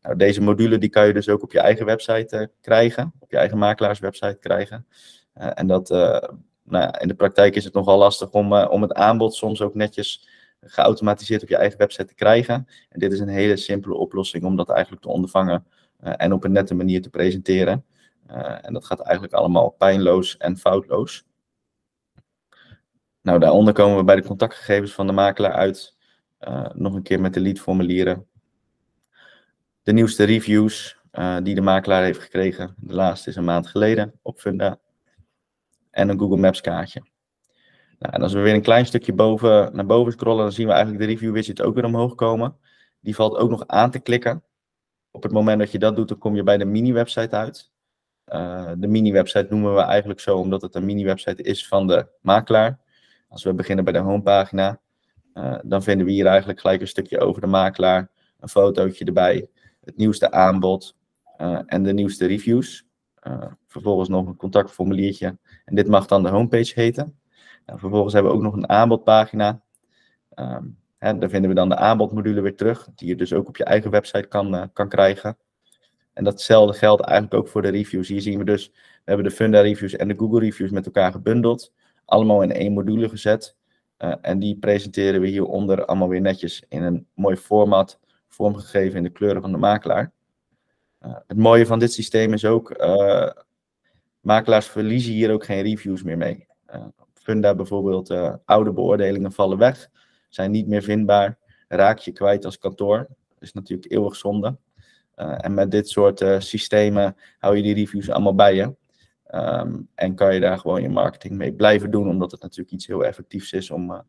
Nou, 0.02 0.16
deze 0.16 0.42
module 0.42 0.78
die 0.78 0.90
kan 0.90 1.08
je 1.08 1.14
dus 1.14 1.30
ook 1.30 1.44
op 1.44 1.52
je 1.52 1.60
eigen 1.60 1.86
website 1.86 2.50
krijgen, 2.62 3.14
op 3.20 3.32
je 3.32 3.38
eigen 3.38 3.58
makelaarswebsite 3.58 4.38
krijgen. 4.40 4.86
en 5.34 5.68
dat, 5.68 5.90
nou 5.90 6.84
ja, 6.84 7.00
in 7.00 7.08
de 7.08 7.14
praktijk 7.14 7.56
is 7.56 7.64
het 7.64 7.74
nogal 7.74 7.98
lastig 7.98 8.32
om, 8.32 8.54
om 8.54 8.82
het 8.82 8.94
aanbod 8.94 9.36
soms 9.36 9.62
ook 9.62 9.76
netjes 9.76 10.28
geautomatiseerd 10.62 11.44
op 11.44 11.50
je 11.50 11.58
eigen 11.58 11.78
website 11.78 12.06
te 12.06 12.16
krijgen. 12.16 12.68
En 12.90 13.00
dit 13.00 13.14
is 13.14 13.20
een 13.20 13.28
hele 13.28 13.58
simpele 13.58 13.96
oplossing 13.96 14.44
om 14.44 14.56
dat 14.56 14.70
eigenlijk 14.70 15.02
te 15.02 15.10
ondervangen 15.10 15.66
en 16.00 16.34
op 16.34 16.44
een 16.44 16.52
nette 16.52 16.76
manier 16.76 17.02
te 17.02 17.10
presenteren. 17.10 17.86
en 18.62 18.74
dat 18.74 18.86
gaat 18.86 19.00
eigenlijk 19.00 19.34
allemaal 19.34 19.70
pijnloos 19.70 20.38
en 20.38 20.58
foutloos. 20.58 21.26
Nou, 23.24 23.40
daaronder 23.40 23.74
komen 23.74 23.98
we 23.98 24.04
bij 24.04 24.16
de 24.16 24.24
contactgegevens 24.24 24.94
van 24.94 25.08
de 25.08 25.14
makelaar 25.14 25.54
uit. 25.54 25.96
Uh, 26.42 26.70
nog 26.74 26.94
een 26.94 27.04
keer 27.04 27.22
met 27.22 27.34
de 27.34 27.40
leadformulieren. 27.40 28.28
De 29.84 29.94
nieuwste 29.94 30.24
reviews 30.24 30.98
uh, 31.14 31.38
die 31.44 31.56
de 31.56 31.62
makelaar 31.62 32.04
heeft 32.04 32.20
gekregen. 32.20 32.76
De 32.78 32.94
laatste 32.94 33.30
is 33.30 33.36
een 33.36 33.44
maand 33.44 33.68
geleden 33.68 34.14
op 34.22 34.40
Funda. 34.40 34.80
En 35.92 36.10
een 36.10 36.20
Google 36.20 36.38
Maps 36.38 36.62
kaartje. 36.62 37.04
Nou, 38.00 38.14
en 38.14 38.22
als 38.22 38.34
we 38.34 38.40
weer 38.40 38.54
een 38.54 38.62
klein 38.62 38.86
stukje 38.86 39.14
boven, 39.14 39.76
naar 39.76 39.86
boven 39.86 40.12
scrollen, 40.12 40.44
dan 40.44 40.52
zien 40.52 40.68
we 40.68 40.74
eigenlijk 40.74 41.04
de 41.04 41.10
review 41.10 41.34
widget 41.34 41.62
ook 41.62 41.76
weer 41.76 41.86
omhoog 41.86 42.16
komen. 42.16 42.58
Die 43.00 43.16
valt 43.16 43.38
ook 43.38 43.50
nog 43.50 43.68
aan 43.68 43.92
te 43.92 44.00
klikken. 44.00 44.44
Op 45.12 45.24
het 45.24 45.32
moment 45.32 45.60
dat 45.60 45.72
je 45.72 45.80
dat 45.80 45.96
doet, 45.96 46.08
dan 46.08 46.18
kom 46.18 46.36
je 46.36 46.44
bij 46.44 46.58
de 46.58 46.66
mini-website 46.66 47.36
uit. 47.36 47.72
Uh, 48.28 48.72
de 48.78 48.88
mini-website 48.88 49.48
noemen 49.50 49.76
we 49.76 49.82
eigenlijk 49.82 50.20
zo 50.20 50.38
omdat 50.38 50.62
het 50.62 50.76
een 50.76 50.86
mini-website 50.86 51.44
is 51.44 51.68
van 51.68 51.88
de 51.88 52.08
makelaar. 52.22 52.80
Als 53.34 53.44
we 53.44 53.54
beginnen 53.54 53.84
bij 53.84 53.94
de 53.94 54.00
homepagina, 54.00 54.80
uh, 55.34 55.56
dan 55.64 55.84
vinden 55.84 56.06
we 56.06 56.12
hier 56.12 56.26
eigenlijk 56.26 56.60
gelijk 56.60 56.82
een 56.82 56.88
stukje 56.88 57.20
over 57.20 57.42
de 57.42 57.48
makelaar, 57.48 58.10
een 58.40 58.50
fotootje 58.50 59.06
erbij, 59.06 59.48
het 59.84 59.98
nieuwste 59.98 60.32
aanbod 60.32 60.96
uh, 61.42 61.60
en 61.66 61.84
de 61.84 61.94
nieuwste 61.94 62.26
reviews. 62.26 62.86
Uh, 63.28 63.46
vervolgens 63.68 64.10
nog 64.10 64.28
een 64.28 64.36
contactformuliertje 64.36 65.38
en 65.66 65.76
dit 65.76 65.88
mag 65.88 66.06
dan 66.06 66.24
de 66.24 66.30
homepage 66.30 66.72
heten. 66.76 67.20
Vervolgens 67.66 68.14
hebben 68.14 68.32
we 68.32 68.38
ook 68.38 68.44
nog 68.44 68.54
een 68.54 68.70
aanbodpagina. 68.70 69.62
Um, 70.36 70.78
hè, 70.98 71.18
daar 71.18 71.30
vinden 71.30 71.50
we 71.50 71.56
dan 71.56 71.70
de 71.70 71.76
aanbodmodule 71.76 72.42
weer 72.42 72.56
terug, 72.56 72.88
die 72.96 73.08
je 73.08 73.16
dus 73.16 73.34
ook 73.34 73.48
op 73.48 73.58
je 73.58 73.64
eigen 73.64 73.92
website 73.92 74.28
kan, 74.28 74.70
kan 74.74 74.90
krijgen. 74.90 75.38
En 76.14 76.24
datzelfde 76.24 76.78
geldt 76.78 77.02
eigenlijk 77.02 77.34
ook 77.34 77.48
voor 77.48 77.62
de 77.62 77.70
reviews. 77.70 78.08
Hier 78.08 78.22
zien 78.22 78.38
we 78.38 78.46
dus, 78.46 78.70
we 78.70 79.02
hebben 79.04 79.26
de 79.26 79.32
Funda 79.32 79.62
reviews 79.62 79.96
en 79.96 80.08
de 80.08 80.16
Google 80.18 80.40
reviews 80.40 80.72
met 80.72 80.86
elkaar 80.86 81.12
gebundeld 81.12 81.72
allemaal 82.06 82.42
in 82.42 82.52
één 82.52 82.74
module 82.74 83.10
gezet. 83.10 83.56
Uh, 84.00 84.14
en 84.22 84.40
die 84.40 84.58
presenteren 84.58 85.22
we 85.22 85.28
hieronder 85.28 85.86
allemaal 85.86 86.10
weer 86.10 86.22
netjes 86.22 86.64
in 86.70 86.84
een 86.84 87.08
mooi 87.14 87.36
format, 87.36 88.00
vormgegeven 88.28 88.98
in 88.98 89.04
de 89.04 89.10
kleuren 89.10 89.42
van 89.42 89.52
de 89.52 89.58
makelaar. 89.58 90.12
Uh, 91.06 91.16
het 91.28 91.38
mooie 91.38 91.66
van 91.66 91.80
dit 91.80 91.94
systeem 91.94 92.34
is 92.34 92.46
ook, 92.46 92.82
uh, 92.82 93.30
makelaars 94.20 94.68
verliezen 94.68 95.14
hier 95.14 95.32
ook 95.32 95.46
geen 95.46 95.62
reviews 95.62 96.04
meer 96.04 96.18
mee. 96.18 96.48
Funda 97.14 97.56
bijvoorbeeld, 97.56 98.12
oude 98.46 98.72
beoordelingen 98.74 99.32
vallen 99.32 99.58
weg, 99.58 99.90
zijn 100.30 100.52
niet 100.52 100.68
meer 100.68 100.82
vindbaar, 100.82 101.38
raak 101.68 101.98
je 101.98 102.12
kwijt 102.12 102.46
als 102.46 102.58
kantoor. 102.58 102.98
Dat 102.98 103.38
is 103.40 103.54
natuurlijk 103.54 103.92
eeuwig 103.92 104.16
zonde. 104.16 104.58
en 105.16 105.54
met 105.54 105.72
dit 105.72 105.90
soort 105.90 106.24
systemen 106.38 107.16
hou 107.40 107.56
je 107.56 107.64
die 107.64 107.74
reviews 107.74 108.10
allemaal 108.10 108.36
bij 108.36 108.56
je. 108.56 108.76
Um, 109.36 109.88
en 109.96 110.16
kan 110.16 110.34
je 110.34 110.40
daar 110.40 110.58
gewoon 110.58 110.82
je 110.82 110.90
marketing 110.90 111.34
mee 111.34 111.54
blijven 111.54 111.92
doen, 111.92 112.10
omdat 112.10 112.32
het 112.32 112.42
natuurlijk 112.42 112.72
iets 112.72 112.88
heel 112.88 113.06
effectiefs 113.06 113.52
is, 113.52 113.72
om, 113.72 113.92
uh, 113.92 114.00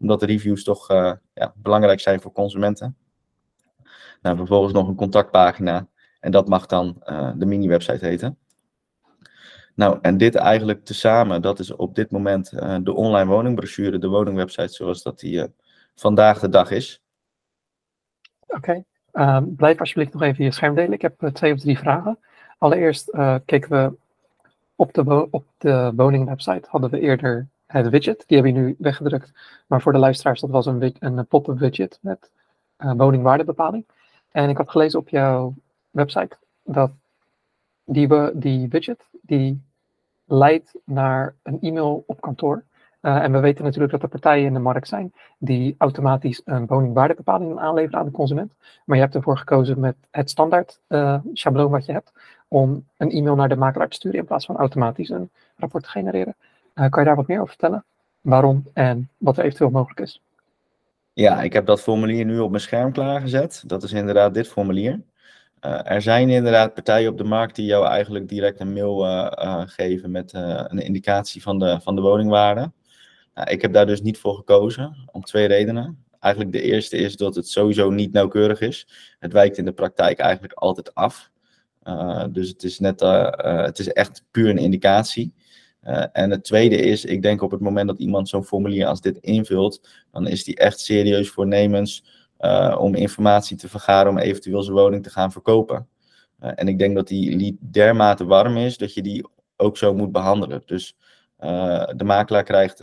omdat 0.00 0.20
de 0.20 0.26
reviews 0.26 0.64
toch 0.64 0.90
uh, 0.90 1.12
ja, 1.34 1.52
belangrijk 1.56 2.00
zijn 2.00 2.20
voor 2.20 2.32
consumenten. 2.32 2.96
Nou, 4.22 4.36
vervolgens 4.36 4.72
nog 4.72 4.88
een 4.88 4.94
contactpagina 4.94 5.88
en 6.20 6.30
dat 6.30 6.48
mag 6.48 6.66
dan 6.66 7.02
uh, 7.06 7.32
de 7.36 7.46
mini-website 7.46 8.06
heten. 8.06 8.38
Nou, 9.74 9.98
en 10.00 10.16
dit 10.16 10.34
eigenlijk 10.34 10.84
tezamen, 10.84 11.42
dat 11.42 11.58
is 11.58 11.72
op 11.72 11.94
dit 11.94 12.10
moment 12.10 12.50
de 12.84 12.92
online 12.92 13.30
woningbrochure, 13.30 13.98
de 13.98 14.08
woningwebsite 14.08 14.72
zoals 14.72 15.02
dat 15.02 15.20
die 15.20 15.46
vandaag 15.94 16.38
de 16.40 16.48
dag 16.48 16.70
is. 16.70 17.02
Oké. 18.46 18.84
Ehm, 19.12 19.44
blijf 19.54 19.78
alsjeblieft 19.78 20.12
nog 20.12 20.22
even 20.22 20.44
je 20.44 20.50
scherm 20.52 20.74
delen. 20.74 20.92
Ik 20.92 21.02
heb 21.02 21.30
twee 21.32 21.52
of 21.52 21.60
drie 21.60 21.78
vragen. 21.78 22.18
Allereerst 22.58 23.10
kijken 23.44 23.70
we 23.70 24.00
op 24.76 24.92
de, 24.92 25.28
op 25.30 25.44
de 25.58 25.92
woningwebsite 25.96 26.68
hadden 26.68 26.90
we 26.90 27.00
eerder 27.00 27.48
het 27.66 27.88
widget. 27.88 28.24
Die 28.26 28.36
heb 28.36 28.46
je 28.46 28.52
nu 28.52 28.74
weggedrukt. 28.78 29.32
Maar 29.66 29.82
voor 29.82 29.92
de 29.92 29.98
luisteraars, 29.98 30.40
dat 30.40 30.50
was 30.50 30.66
een, 30.66 30.94
een 30.98 31.26
pop-up 31.26 31.58
widget 31.58 31.98
met 32.00 32.30
uh, 32.78 32.92
woningwaardebepaling. 32.96 33.86
En 34.30 34.48
ik 34.48 34.56
had 34.56 34.70
gelezen 34.70 34.98
op 34.98 35.08
jouw 35.08 35.54
website 35.90 36.36
dat 36.64 36.90
die, 37.84 38.38
die 38.38 38.68
widget, 38.68 39.04
die 39.20 39.62
leidt 40.24 40.74
naar 40.84 41.34
een 41.42 41.60
e-mail 41.60 42.04
op 42.06 42.20
kantoor. 42.20 42.64
en 43.00 43.32
we 43.32 43.40
weten 43.40 43.64
natuurlijk 43.64 43.92
dat 43.92 44.02
er 44.02 44.08
partijen 44.08 44.46
in 44.46 44.52
de 44.52 44.58
markt 44.58 44.88
zijn 44.88 45.12
die 45.38 45.74
automatisch 45.78 46.40
een 46.44 46.66
woningwaardebepaling 46.66 47.58
aanleveren 47.58 47.98
aan 47.98 48.06
de 48.06 48.10
consument. 48.10 48.52
Maar 48.84 48.96
je 48.96 49.02
hebt 49.02 49.14
ervoor 49.14 49.38
gekozen 49.38 49.80
met 49.80 49.96
het 50.10 50.30
standaard 50.30 50.80
schabloon 51.32 51.70
wat 51.70 51.86
je 51.86 51.92
hebt 51.92 52.12
om 52.52 52.84
een 52.96 53.10
e-mail 53.10 53.34
naar 53.34 53.48
de 53.48 53.56
makelaar 53.56 53.88
te 53.88 53.96
sturen 53.96 54.18
in 54.18 54.24
plaats 54.24 54.46
van 54.46 54.56
automatisch 54.56 55.08
een 55.08 55.30
rapport 55.56 55.84
te 55.84 55.90
genereren. 55.90 56.36
kan 56.74 56.90
je 57.02 57.04
daar 57.04 57.16
wat 57.16 57.26
meer 57.26 57.36
over 57.36 57.48
vertellen? 57.48 57.84
Waarom 58.20 58.66
en 58.72 59.08
wat 59.18 59.38
er 59.38 59.44
eventueel 59.44 59.70
mogelijk 59.70 60.00
is? 60.00 60.20
Ja, 61.12 61.42
ik 61.42 61.52
heb 61.52 61.66
dat 61.66 61.82
formulier 61.82 62.24
nu 62.24 62.38
op 62.38 62.50
mijn 62.50 62.62
scherm 62.62 62.92
klaargezet. 62.92 63.62
Dat 63.66 63.82
is 63.82 63.92
inderdaad 63.92 64.34
dit 64.34 64.48
formulier. 64.48 65.00
Uh, 65.60 65.90
er 65.90 66.02
zijn 66.02 66.30
inderdaad 66.30 66.74
partijen 66.74 67.10
op 67.10 67.18
de 67.18 67.24
markt 67.24 67.56
die 67.56 67.66
jou 67.66 67.86
eigenlijk 67.86 68.28
direct 68.28 68.60
een 68.60 68.72
mail 68.72 69.06
uh, 69.06 69.62
geven 69.66 70.10
met 70.10 70.32
een 70.32 70.78
indicatie 70.78 71.42
van 71.42 71.58
de, 71.58 71.80
van 71.82 71.96
de 71.96 72.02
woningwaarde. 72.02 72.72
Nou, 73.34 73.50
ik 73.50 73.62
heb 73.62 73.72
daar 73.72 73.86
dus 73.86 74.02
niet 74.02 74.18
voor 74.18 74.34
gekozen, 74.34 75.08
om 75.12 75.22
twee 75.22 75.46
redenen. 75.46 76.04
Eigenlijk 76.20 76.52
de 76.52 76.62
eerste 76.62 76.96
is 76.96 77.16
dat 77.16 77.34
het 77.34 77.48
sowieso 77.48 77.90
niet 77.90 78.12
nauwkeurig 78.12 78.60
is. 78.60 78.86
Het 79.18 79.32
wijkt 79.32 79.58
in 79.58 79.64
de 79.64 79.72
praktijk 79.72 80.18
eigenlijk 80.18 80.52
altijd 80.52 80.94
af. 80.94 81.31
Dus 82.30 82.48
het 82.48 82.62
is, 82.62 82.78
net, 82.78 83.00
het 83.40 83.78
is 83.78 83.92
echt 83.92 84.24
puur 84.30 84.48
een 84.48 84.58
indicatie. 84.58 85.34
En 86.12 86.30
het 86.30 86.44
tweede 86.44 86.76
is, 86.76 87.04
ik 87.04 87.22
denk 87.22 87.42
op 87.42 87.50
het 87.50 87.60
moment 87.60 87.88
dat 87.88 87.98
iemand 87.98 88.28
zo'n 88.28 88.44
formulier 88.44 88.86
als 88.86 89.00
dit 89.00 89.18
invult, 89.18 89.88
dan 90.10 90.26
is 90.26 90.44
die 90.44 90.56
echt 90.56 90.80
serieus 90.80 91.30
voornemens 91.30 92.04
uh, 92.40 92.76
om 92.80 92.94
informatie 92.94 93.56
te 93.56 93.68
vergaren 93.68 94.10
om 94.10 94.18
eventueel 94.18 94.62
zijn 94.62 94.76
woning 94.76 95.02
te 95.02 95.10
gaan 95.10 95.32
verkopen. 95.32 95.88
En 96.38 96.68
ik 96.68 96.78
denk 96.78 96.94
dat 96.94 97.08
die 97.08 97.36
lead 97.36 97.54
dermate 97.60 98.24
warm 98.24 98.56
is 98.56 98.76
dat 98.76 98.94
je 98.94 99.02
die 99.02 99.28
ook 99.56 99.76
zo 99.76 99.94
moet 99.94 100.12
behandelen. 100.12 100.62
Dus 100.66 100.96
de 101.96 102.04
makelaar 102.04 102.44
krijgt 102.44 102.78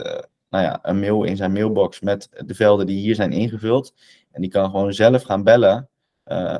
nou 0.50 0.64
ja, 0.64 0.78
een 0.82 1.00
mail 1.00 1.24
in 1.24 1.36
zijn 1.36 1.52
mailbox 1.52 2.00
met 2.00 2.28
de 2.46 2.54
velden 2.54 2.86
die 2.86 2.98
hier 2.98 3.14
zijn 3.14 3.32
ingevuld. 3.32 3.94
En 4.32 4.40
die 4.40 4.50
kan 4.50 4.70
gewoon 4.70 4.92
zelf 4.92 5.22
gaan 5.22 5.44
bellen 5.44 5.88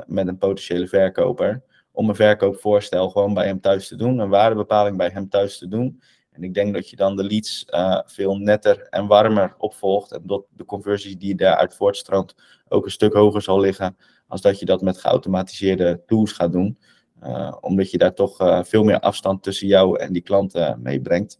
met 0.05 0.27
een 0.27 0.37
potentiële 0.37 0.87
verkoper 0.87 1.63
om 1.91 2.09
een 2.09 2.15
verkoopvoorstel 2.15 3.09
gewoon 3.09 3.33
bij 3.33 3.45
hem 3.45 3.59
thuis 3.59 3.87
te 3.87 3.95
doen, 3.95 4.19
een 4.19 4.29
waardebepaling 4.29 4.97
bij 4.97 5.09
hem 5.09 5.29
thuis 5.29 5.57
te 5.57 5.67
doen. 5.67 6.01
En 6.31 6.43
ik 6.43 6.53
denk 6.53 6.73
dat 6.73 6.89
je 6.89 6.95
dan 6.95 7.15
de 7.15 7.23
leads 7.23 7.65
uh, 7.69 7.99
veel 8.05 8.37
netter 8.37 8.81
en 8.81 9.07
warmer 9.07 9.55
opvolgt. 9.57 10.11
En 10.11 10.21
dat 10.25 10.43
de 10.49 10.65
conversie 10.65 11.17
die 11.17 11.35
daaruit 11.35 11.75
voortstroomt 11.75 12.35
ook 12.67 12.85
een 12.85 12.91
stuk 12.91 13.13
hoger 13.13 13.41
zal 13.41 13.59
liggen. 13.59 13.97
Als 14.27 14.41
dat 14.41 14.59
je 14.59 14.65
dat 14.65 14.81
met 14.81 14.97
geautomatiseerde 14.97 16.01
tools 16.05 16.31
gaat 16.31 16.51
doen. 16.51 16.77
Uh, 17.23 17.55
omdat 17.61 17.91
je 17.91 17.97
daar 17.97 18.13
toch 18.13 18.41
uh, 18.41 18.63
veel 18.63 18.83
meer 18.83 18.99
afstand 18.99 19.43
tussen 19.43 19.67
jou 19.67 19.99
en 19.99 20.13
die 20.13 20.21
klant 20.21 20.77
meebrengt. 20.77 21.39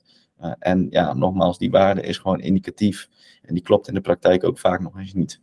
en 0.60 0.88
ja, 0.90 1.14
nogmaals, 1.14 1.58
die 1.58 1.72
waarde 1.72 2.02
is 2.02 2.18
gewoon 2.18 2.40
indicatief. 2.40 3.08
En 3.42 3.54
die 3.54 3.64
klopt 3.64 3.88
in 3.88 3.94
de 3.94 4.02
praktijk 4.02 4.44
ook 4.44 4.60
vaak 4.60 4.80
nog 4.80 4.98
eens 4.98 5.14
niet. 5.14 5.42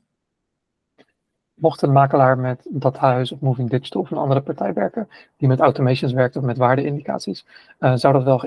Mocht 1.58 1.82
een 1.82 1.92
makelaar 1.92 2.38
met 2.38 2.66
dat 2.70 2.96
huis 2.96 3.32
of 3.32 3.40
Moving 3.40 3.70
Digital 3.70 4.00
of 4.00 4.10
een 4.10 4.16
andere 4.16 4.40
partij 4.40 4.72
werken, 4.72 5.08
die 5.36 5.48
met 5.48 5.60
automations 5.60 6.12
werkt 6.12 6.36
of 6.36 6.42
met 6.42 6.56
waardeindicaties, 6.56 7.46
zou 7.78 8.12
dat 8.12 8.22
wel 8.24 8.38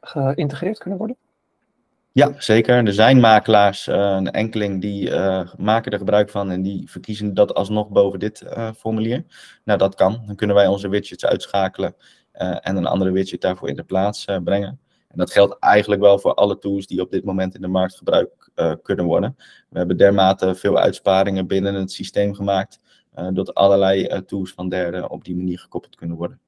geïntegreerd 0.00 0.78
kunnen 0.78 0.98
worden? 0.98 1.16
Ja, 2.14 2.32
zeker. 2.38 2.86
Er 2.86 2.92
zijn 2.92 3.20
makelaars, 3.20 3.88
uh, 3.88 3.94
een 3.94 4.30
enkeling, 4.30 4.80
die 4.80 5.10
uh, 5.10 5.52
maken 5.56 5.92
er 5.92 5.98
gebruik 5.98 6.30
van 6.30 6.50
en 6.50 6.62
die 6.62 6.90
verkiezen 6.90 7.34
dat 7.34 7.54
alsnog 7.54 7.88
boven 7.88 8.18
dit 8.18 8.44
formulier. 8.76 9.24
Nou, 9.64 9.78
dat 9.78 9.94
kan. 9.94 10.22
Dan 10.26 10.36
kunnen 10.36 10.56
wij 10.56 10.66
onze 10.66 10.88
widgets 10.88 11.26
uitschakelen 11.26 11.94
en 12.60 12.76
een 12.76 12.86
andere 12.86 13.10
widget 13.10 13.40
daarvoor 13.40 13.68
in 13.68 13.76
de 13.76 13.82
plaats 13.82 14.24
brengen. 14.44 14.80
En 15.12 15.18
dat 15.18 15.32
geldt 15.32 15.58
eigenlijk 15.58 16.00
wel 16.00 16.18
voor 16.18 16.34
alle 16.34 16.58
tools 16.58 16.86
die 16.86 17.00
op 17.00 17.10
dit 17.10 17.24
moment 17.24 17.54
in 17.54 17.60
de 17.60 17.68
markt 17.68 17.96
gebruikt 17.96 18.50
kunnen 18.82 19.04
worden. 19.04 19.36
We 19.68 19.78
hebben 19.78 19.96
dermate 19.96 20.54
veel 20.54 20.78
uitsparingen 20.78 21.46
binnen 21.46 21.74
het 21.74 21.92
systeem 21.92 22.34
gemaakt, 22.34 22.80
dat 23.32 23.54
allerlei 23.54 24.24
tools 24.24 24.52
van 24.52 24.68
derden 24.68 25.10
op 25.10 25.24
die 25.24 25.36
manier 25.36 25.58
gekoppeld 25.58 25.96
kunnen 25.96 26.16
worden. 26.16 26.40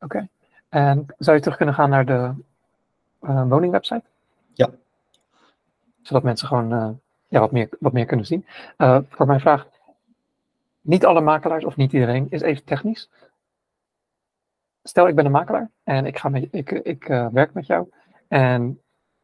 Oké. 0.00 0.28
En 0.68 1.06
zou 1.18 1.36
je 1.36 1.42
terug 1.42 1.56
kunnen 1.56 1.74
gaan 1.74 1.90
naar 1.90 2.06
de 2.06 2.32
uh, 3.22 3.48
woningwebsite? 3.48 4.04
Ja. 4.54 4.70
Zodat 6.02 6.22
mensen 6.22 6.48
gewoon 6.48 6.72
uh, 6.72 6.90
ja, 7.28 7.40
wat, 7.40 7.52
meer, 7.52 7.68
wat 7.80 7.92
meer 7.92 8.06
kunnen 8.06 8.26
zien. 8.26 8.46
Uh, 8.78 8.98
voor 9.08 9.26
mijn 9.26 9.40
vraag, 9.40 9.66
niet 10.80 11.06
alle 11.06 11.20
makelaars 11.20 11.64
of 11.64 11.76
niet 11.76 11.92
iedereen 11.92 12.26
is 12.30 12.40
even 12.40 12.64
technisch. 12.64 13.10
Stel, 14.88 15.08
ik 15.08 15.14
ben 15.14 15.24
een 15.24 15.30
makelaar 15.30 15.70
en 15.84 16.06
ik, 16.06 16.18
ga 16.18 16.28
met, 16.28 16.48
ik, 16.50 16.70
ik 16.70 17.06
werk 17.32 17.54
met 17.54 17.66
jou. 17.66 17.88
En 18.28 18.80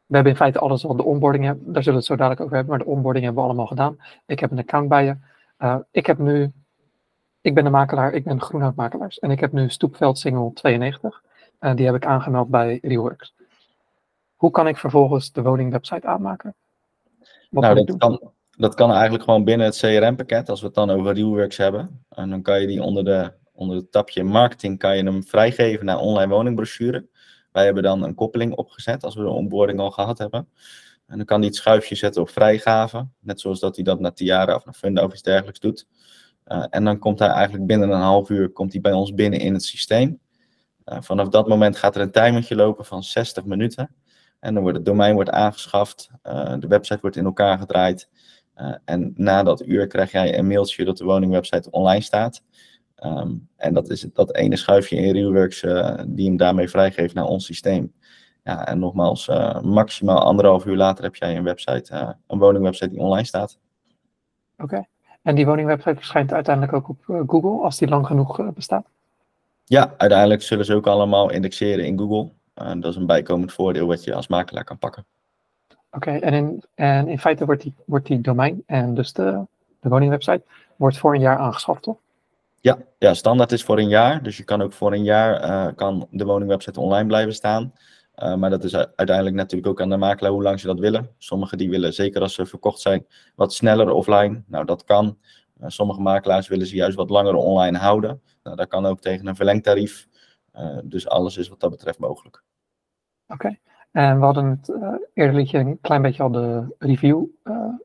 we 0.07 0.15
hebben 0.15 0.33
in 0.33 0.39
feite 0.39 0.59
alles 0.59 0.87
al, 0.87 0.97
de 0.97 1.05
onboarding, 1.05 1.45
daar 1.45 1.83
zullen 1.83 1.85
we 1.85 1.93
het 1.93 2.05
zo 2.05 2.17
dadelijk 2.17 2.41
over 2.41 2.55
hebben, 2.57 2.77
maar 2.77 2.85
de 2.85 2.91
onboarding 2.91 3.25
hebben 3.25 3.43
we 3.43 3.49
allemaal 3.49 3.67
gedaan. 3.67 3.97
Ik 4.27 4.41
heb 4.41 4.51
een 4.51 4.59
account 4.59 4.89
bij 4.89 5.05
je. 5.05 5.17
ik 5.91 6.07
heb 6.07 6.19
nu, 6.19 6.53
ik 7.41 7.55
ben 7.55 7.67
een 7.67 7.73
makelaar, 7.73 8.13
ik 8.13 8.25
ben 8.25 8.41
groenhoutmakelaars 8.41 9.19
en 9.19 9.31
ik 9.31 9.41
heb 9.41 9.53
nu 9.53 9.71
Stoepveld 9.71 10.19
Single 10.19 10.53
92. 10.53 11.23
Uh, 11.63 11.75
die 11.75 11.87
heb 11.87 11.95
ik 11.95 12.07
aangemeld 12.07 12.49
bij 12.49 12.79
Reworks. 12.83 13.35
Hoe 14.37 14.51
kan 14.51 14.69
ik 14.69 14.77
vervolgens 14.77 15.33
de 15.33 15.43
woningwebsite 15.43 16.07
aanmaken? 16.07 16.55
Wat 17.51 17.63
nou, 17.63 17.85
dat 17.85 17.97
kan, 17.97 18.33
dat 18.57 18.75
kan 18.75 18.93
eigenlijk 18.93 19.25
gewoon 19.25 19.45
binnen 19.45 19.67
het 19.67 19.77
CRM-pakket, 19.77 20.49
als 20.49 20.61
we 20.61 20.67
het 20.67 20.75
dan 20.75 20.91
over 20.91 21.15
Reworks 21.15 21.57
hebben. 21.57 22.05
En 22.09 22.31
dan 22.31 22.43
kan 22.43 22.61
je 22.61 22.67
die 22.67 22.83
onder, 22.83 23.05
de, 23.05 23.33
onder 23.63 23.77
het 23.77 23.93
tapje 23.93 24.25
marketing 24.25 24.79
kan 24.79 24.97
je 24.97 25.03
hem 25.03 25.25
vrijgeven 25.25 25.87
naar 25.87 25.99
online 25.99 26.33
woningbrochure. 26.33 27.07
Wij 27.53 27.65
hebben 27.65 27.83
dan 27.83 28.03
een 28.03 28.15
koppeling 28.15 28.55
opgezet 28.55 29.05
als 29.05 29.15
we 29.15 29.23
de 29.23 29.29
onboarding 29.29 29.81
al 29.81 29.91
gehad 29.91 30.19
hebben. 30.19 30.49
En 31.07 31.17
dan 31.17 31.27
kan 31.27 31.39
hij 31.39 31.47
het 31.47 31.57
schuifje 31.57 31.95
zetten 31.95 32.23
op 32.23 32.31
vrijgave. 32.31 33.07
Net 33.21 33.41
zoals 33.41 33.61
dat 33.61 33.75
hij 33.75 33.85
dat 33.85 34.01
naar 34.01 34.15
Tiara 34.15 34.55
of 34.55 34.65
naar 34.65 34.75
Funda 34.75 35.05
of 35.05 35.13
iets 35.13 35.23
dergelijks 35.23 35.61
doet. 35.61 35.87
Uh, 36.47 36.65
en 36.71 36.85
dan 36.85 36.99
komt 36.99 37.19
hij 37.19 37.29
eigenlijk 37.29 37.67
binnen 37.67 37.91
een 37.91 38.01
half 38.01 38.31
uur 38.31 38.49
komt 38.49 38.73
hij 38.73 38.81
bij 38.81 38.93
ons 38.93 39.15
binnen 39.15 39.41
in 39.41 39.53
het 39.53 39.65
systeem. 39.65 40.21
Uh, 40.85 40.97
vanaf 41.01 41.29
dat 41.29 41.49
moment 41.49 41.77
gaat 41.77 41.97
er 41.97 42.03
een 42.03 42.11
timertje 42.11 42.55
lopen 42.55 42.85
van 42.85 43.03
60 43.03 43.45
minuten. 43.45 43.95
En 44.41 44.55
dan 44.55 44.63
wordt 44.63 44.79
het 44.79 44.87
domein 44.87 45.15
wordt 45.15 45.31
aangeschaft, 45.31 46.11
uh, 46.27 46.55
de 46.59 46.67
website 46.67 47.01
wordt 47.01 47.17
in 47.17 47.25
elkaar 47.25 47.59
gedraaid. 47.59 48.09
En 48.85 49.13
na 49.17 49.43
dat 49.43 49.67
uur 49.67 49.87
krijg 49.87 50.13
jij 50.13 50.39
een 50.39 50.47
mailtje 50.47 50.85
dat 50.85 50.97
de 50.97 51.05
woningwebsite 51.05 51.71
online 51.71 52.03
staat. 52.03 52.43
Um, 53.05 53.49
en 53.57 53.75
dat 53.75 53.91
is 53.91 54.07
dat 54.13 54.35
ene 54.35 54.57
schuifje 54.57 54.97
in 54.97 55.13
Realworks 55.13 55.61
die 56.07 56.27
hem 56.27 56.37
daarmee 56.37 56.69
vrijgeeft 56.69 57.15
naar 57.15 57.25
ons 57.25 57.45
systeem. 57.45 57.93
Ja, 58.45 58.67
en 58.67 58.79
nogmaals, 58.79 59.27
maximaal 59.63 60.19
anderhalf 60.19 60.65
uur 60.65 60.77
later 60.77 61.05
heb 61.05 61.17
jij 61.17 61.37
een 61.37 61.45
website, 61.45 62.17
een 62.27 62.39
woningwebsite 62.39 62.89
die 62.89 63.01
online 63.01 63.27
staat. 63.27 63.59
Oké, 64.59 64.87
en 65.23 65.35
die 65.35 65.47
woningwebsite 65.47 65.97
verschijnt 65.97 66.33
uiteindelijk 66.33 66.75
ook 66.75 66.89
op 66.89 67.27
Google 67.27 67.65
als 67.65 67.79
die 67.79 67.89
lang 67.89 68.07
genoeg 68.07 68.53
bestaat? 68.55 68.87
Ja, 69.65 69.95
uiteindelijk 69.97 70.43
zullen 70.43 70.65
ze 70.65 70.75
ook 70.75 70.87
allemaal 70.87 71.31
indexeren 71.31 71.85
in 71.85 71.99
Google. 71.99 72.31
En 72.55 72.81
dat 72.81 72.91
is 72.91 72.97
een 72.97 73.07
bijkomend 73.07 73.53
voordeel 73.53 73.87
wat 73.87 74.05
je 74.05 74.15
als 74.15 74.29
makelaar 74.29 74.65
kan 74.65 74.79
pakken. 74.79 75.05
Oké, 75.91 76.11
en, 76.11 76.33
in, 76.33 76.63
en 76.75 77.09
in 77.09 77.19
feite 77.19 77.45
wordt 77.45 77.63
die, 77.63 77.75
wordt 77.85 78.07
die 78.07 78.21
domein 78.21 78.63
en 78.67 78.95
dus 78.95 79.13
de, 79.13 79.47
de 79.81 79.89
woningwebsite 79.89 80.43
wordt 80.77 80.99
voor 80.99 81.15
een 81.15 81.21
jaar 81.21 81.39
aangeschaft, 81.39 81.83
toch? 81.83 81.97
Ja, 82.63 82.79
ja, 82.99 83.15
standaard 83.15 83.53
is 83.53 83.65
voor 83.65 83.79
een 83.79 83.89
jaar. 83.89 84.23
Dus 84.23 84.37
je 84.37 84.45
kan 84.45 84.63
ook 84.63 84.73
voor 84.73 84.93
een 84.93 85.05
jaar 85.05 85.45
uh, 85.45 85.75
kan 85.77 86.07
de 86.11 86.25
woningwebsite 86.25 86.81
online 86.81 87.07
blijven 87.07 87.35
staan. 87.35 87.73
Uh, 88.17 88.35
maar 88.35 88.51
dat 88.51 88.65
is 88.65 88.77
uiteindelijk 88.77 89.37
natuurlijk 89.37 89.71
ook 89.71 89.81
aan 89.81 89.91
de 89.91 89.97
makelaar 89.97 90.33
hoe 90.33 90.43
lang 90.43 90.61
ze 90.61 90.67
dat 90.67 90.79
willen. 90.79 91.11
Sommigen 91.19 91.59
die 91.59 91.71
willen, 91.71 91.93
zeker 91.93 92.21
als 92.21 92.35
ze 92.35 92.47
verkocht 92.47 92.81
zijn, 92.81 93.07
wat 93.35 93.53
sneller 93.53 93.91
offline. 93.91 94.43
Nou, 94.47 94.65
dat 94.65 94.85
kan. 94.85 95.19
Uh, 95.61 95.69
sommige 95.69 96.01
makelaars 96.01 96.49
willen 96.49 96.67
ze 96.67 96.75
juist 96.75 96.97
wat 96.97 97.11
langer 97.11 97.35
online 97.35 97.79
houden. 97.79 98.23
Nou, 98.43 98.57
dat 98.57 98.69
kan 98.69 98.87
ook 98.87 99.01
tegen 99.01 99.27
een 99.27 99.37
verlengtarief. 99.37 100.09
Dus 100.85 101.09
alles 101.09 101.37
is 101.37 101.49
wat 101.49 101.61
dat 101.61 101.71
betreft 101.71 101.99
mogelijk. 101.99 102.43
Oké, 103.29 103.57
en 103.91 104.19
we 104.19 104.25
hadden 104.25 104.51
het 104.51 104.73
eerder 105.15 105.35
liet 105.35 105.51
je 105.51 105.59
een 105.59 105.81
klein 105.81 106.03
beetje 106.03 106.23
al 106.23 106.31
de 106.31 106.75
review 106.79 107.25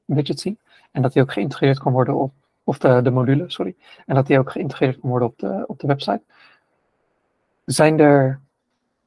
widget 0.05 0.39
zien. 0.39 0.59
En 0.91 1.01
dat 1.01 1.13
die 1.13 1.21
ook 1.21 1.31
geïntegreerd 1.31 1.79
kan 1.79 1.91
worden 1.91 2.15
op, 2.15 2.33
of 2.67 2.77
de, 2.77 3.11
module, 3.11 3.43
sorry. 3.47 3.75
En 4.05 4.15
dat 4.15 4.27
die 4.27 4.39
ook 4.39 4.51
geïntegreerd 4.51 4.99
kan 4.99 5.09
worden 5.09 5.27
op 5.27 5.39
de, 5.39 5.63
op 5.67 5.79
de 5.79 5.87
website. 5.87 6.21
Zijn 7.65 7.99
er, 7.99 8.39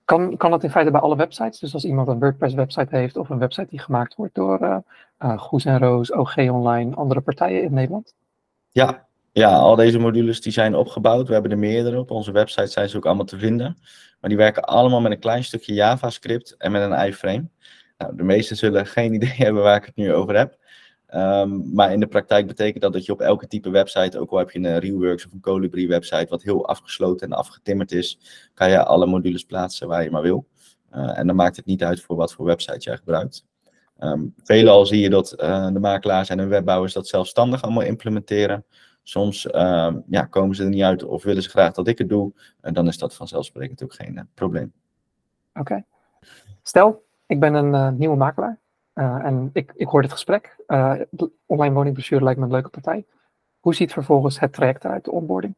kan, 0.04 0.36
kan 0.36 0.50
dat 0.50 0.64
in 0.64 0.70
feite 0.70 0.90
bij 0.90 1.00
alle 1.00 1.16
websites? 1.16 1.58
Dus 1.58 1.74
als 1.74 1.84
iemand 1.84 2.08
een 2.08 2.18
WordPress 2.18 2.54
website 2.54 2.96
heeft 2.96 3.16
of 3.16 3.28
een 3.28 3.38
website 3.38 3.70
die 3.70 3.78
gemaakt 3.78 4.14
wordt 4.14 4.34
door 4.34 4.82
Goes 5.18 5.64
en 5.64 5.78
Roos, 5.78 6.12
OG 6.12 6.36
Online, 6.36 6.94
andere 6.94 7.20
partijen 7.20 7.62
in 7.62 7.74
Nederland? 7.74 8.14
Ja, 8.70 9.06
ja, 9.32 9.58
al 9.58 9.76
deze 9.76 9.98
modules 9.98 10.40
die 10.40 10.52
zijn 10.52 10.74
opgebouwd. 10.74 11.26
We 11.26 11.32
hebben 11.32 11.50
er 11.50 11.58
meerdere. 11.58 11.98
Op 11.98 12.10
onze 12.10 12.32
website 12.32 12.66
zijn 12.66 12.88
ze 12.88 12.96
ook 12.96 13.06
allemaal 13.06 13.24
te 13.24 13.38
vinden. 13.38 13.76
Maar 14.20 14.30
die 14.30 14.38
werken 14.38 14.64
allemaal 14.64 15.00
met 15.00 15.12
een 15.12 15.18
klein 15.18 15.44
stukje 15.44 15.74
JavaScript 15.74 16.56
en 16.56 16.72
met 16.72 16.82
een 16.82 17.06
iframe. 17.06 17.48
Nou, 17.98 18.16
de 18.16 18.22
meesten 18.22 18.56
zullen 18.56 18.86
geen 18.86 19.14
idee 19.18 19.34
hebben 19.34 19.62
waar 19.62 19.76
ik 19.76 19.84
het 19.84 19.96
nu 19.96 20.14
over 20.14 20.36
heb. 20.36 20.58
Um, 21.14 21.74
maar 21.74 21.92
in 21.92 22.00
de 22.00 22.06
praktijk 22.06 22.46
betekent 22.46 22.82
dat 22.82 22.92
dat 22.92 23.04
je 23.04 23.12
op 23.12 23.20
elke 23.20 23.46
type 23.46 23.70
website, 23.70 24.18
ook 24.18 24.30
al 24.30 24.38
heb 24.38 24.50
je 24.50 24.58
een 24.58 24.78
Reworks 24.78 25.26
of 25.26 25.32
een 25.32 25.40
Colibri 25.40 25.86
website, 25.86 26.26
wat 26.28 26.42
heel 26.42 26.66
afgesloten 26.66 27.30
en 27.30 27.36
afgetimmerd 27.36 27.92
is, 27.92 28.18
kan 28.54 28.70
je 28.70 28.84
alle 28.84 29.06
modules 29.06 29.44
plaatsen 29.44 29.88
waar 29.88 30.02
je 30.02 30.10
maar 30.10 30.22
wil. 30.22 30.46
Uh, 30.94 31.18
en 31.18 31.26
dan 31.26 31.36
maakt 31.36 31.56
het 31.56 31.66
niet 31.66 31.84
uit 31.84 32.00
voor 32.00 32.16
wat 32.16 32.32
voor 32.32 32.44
website 32.44 32.78
jij 32.78 32.96
gebruikt. 32.96 33.46
Um, 33.98 34.34
veelal 34.42 34.86
zie 34.86 35.00
je 35.00 35.10
dat 35.10 35.28
de 35.72 35.78
makelaars 35.80 36.28
en 36.28 36.36
de 36.36 36.46
webbouwers 36.46 36.92
dat 36.92 37.06
zelfstandig 37.06 37.62
allemaal 37.62 37.82
implementeren. 37.82 38.64
Soms 39.02 39.46
ehm, 39.46 39.98
ja, 40.06 40.24
komen 40.24 40.56
ze 40.56 40.62
er 40.62 40.68
niet 40.68 40.82
uit 40.82 41.04
of 41.04 41.22
willen 41.22 41.42
ze 41.42 41.48
graag 41.48 41.72
dat 41.72 41.88
ik 41.88 41.98
het 41.98 42.08
doe. 42.08 42.32
En 42.60 42.74
dan 42.74 42.86
is 42.86 42.98
dat 42.98 43.14
vanzelfsprekend 43.14 43.82
ook 43.82 43.94
geen 43.94 44.28
probleem. 44.34 44.72
Oké. 45.54 45.84
Stel, 46.62 47.04
ik 47.26 47.40
ben 47.40 47.54
een 47.54 47.96
nieuwe 47.98 48.16
makelaar. 48.16 48.58
En 49.00 49.50
ik, 49.52 49.72
ik 49.76 49.88
hoor 49.88 50.02
dit 50.02 50.12
gesprek. 50.12 50.56
online 51.46 51.74
woningbestuur 51.74 52.22
lijkt 52.22 52.38
me 52.38 52.44
een 52.44 52.52
leuke 52.52 52.68
partij. 52.68 53.04
Hoe 53.60 53.74
ziet 53.74 53.92
vervolgens 53.92 54.40
het 54.40 54.52
traject 54.52 54.84
eruit, 54.84 55.04
de 55.04 55.10
onboarding? 55.10 55.54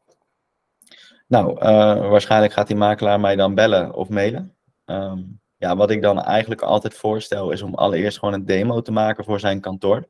Nou, 1.27 1.51
uh, 1.51 2.09
waarschijnlijk 2.09 2.53
gaat 2.53 2.67
die 2.67 2.75
makelaar 2.75 3.19
mij 3.19 3.35
dan 3.35 3.55
bellen 3.55 3.93
of 3.93 4.09
mailen. 4.09 4.55
Um, 4.85 5.39
ja, 5.57 5.75
wat 5.75 5.91
ik 5.91 6.01
dan 6.01 6.21
eigenlijk 6.21 6.61
altijd 6.61 6.93
voorstel 6.93 7.51
is 7.51 7.61
om 7.61 7.73
allereerst 7.73 8.19
gewoon 8.19 8.33
een 8.33 8.45
demo 8.45 8.81
te 8.81 8.91
maken 8.91 9.23
voor 9.23 9.39
zijn 9.39 9.59
kantoor. 9.59 10.07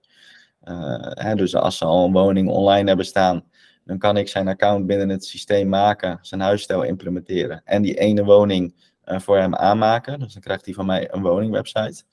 Hè, 1.13 1.36
dus 1.36 1.56
als 1.56 1.78
ze 1.78 1.86
al 1.86 2.06
een 2.06 2.12
woning 2.12 2.50
online 2.50 2.88
hebben 2.88 3.06
staan, 3.06 3.43
dan 3.84 3.98
kan 3.98 4.17
ik 4.17 4.28
zijn 4.28 4.48
account 4.48 4.86
binnen 4.86 5.10
het 5.10 5.26
systeem 5.26 5.69
maken, 5.69 6.19
zijn 6.22 6.41
huisstijl 6.41 6.84
implementeren 6.84 7.62
en 7.65 7.82
die 7.82 7.98
ene 7.98 8.24
woning 8.24 8.91
voor 9.06 9.38
hem 9.38 9.56
aanmaken. 9.56 10.19
Dus 10.19 10.34
dan 10.34 10.41
krijgt 10.41 10.65
hij 10.65 10.74
van 10.74 10.86
mij 10.86 11.13
een 11.13 11.22
woningwebsite. 11.22 12.04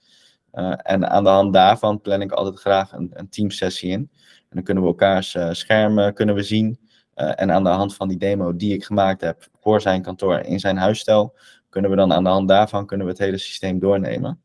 Uh, 0.54 0.74
en 0.82 1.10
aan 1.10 1.24
de 1.24 1.30
hand 1.30 1.52
daarvan 1.52 2.00
plan 2.00 2.22
ik 2.22 2.32
altijd 2.32 2.58
graag 2.58 2.92
een, 2.92 3.10
een 3.12 3.28
teamsessie 3.28 3.90
in. 3.90 4.10
En 4.20 4.56
dan 4.56 4.62
kunnen 4.62 4.82
we 4.82 4.88
elkaars 4.88 5.36
schermen 5.50 6.14
kunnen 6.14 6.34
we 6.34 6.42
zien. 6.42 6.78
Uh, 7.20 7.32
en 7.40 7.52
aan 7.52 7.64
de 7.64 7.68
hand 7.68 7.94
van 7.94 8.08
die 8.08 8.18
demo 8.18 8.56
die 8.56 8.74
ik 8.74 8.84
gemaakt 8.84 9.20
heb 9.20 9.48
voor 9.60 9.80
zijn 9.80 10.02
kantoor 10.02 10.38
in 10.38 10.60
zijn 10.60 10.76
huisstijl, 10.76 11.34
kunnen 11.68 11.90
we 11.90 11.96
dan 11.96 12.12
aan 12.12 12.24
de 12.24 12.30
hand 12.30 12.48
daarvan 12.48 12.86
kunnen 12.86 13.06
we 13.06 13.12
het 13.12 13.20
hele 13.20 13.38
systeem 13.38 13.78
doornemen. 13.78 14.40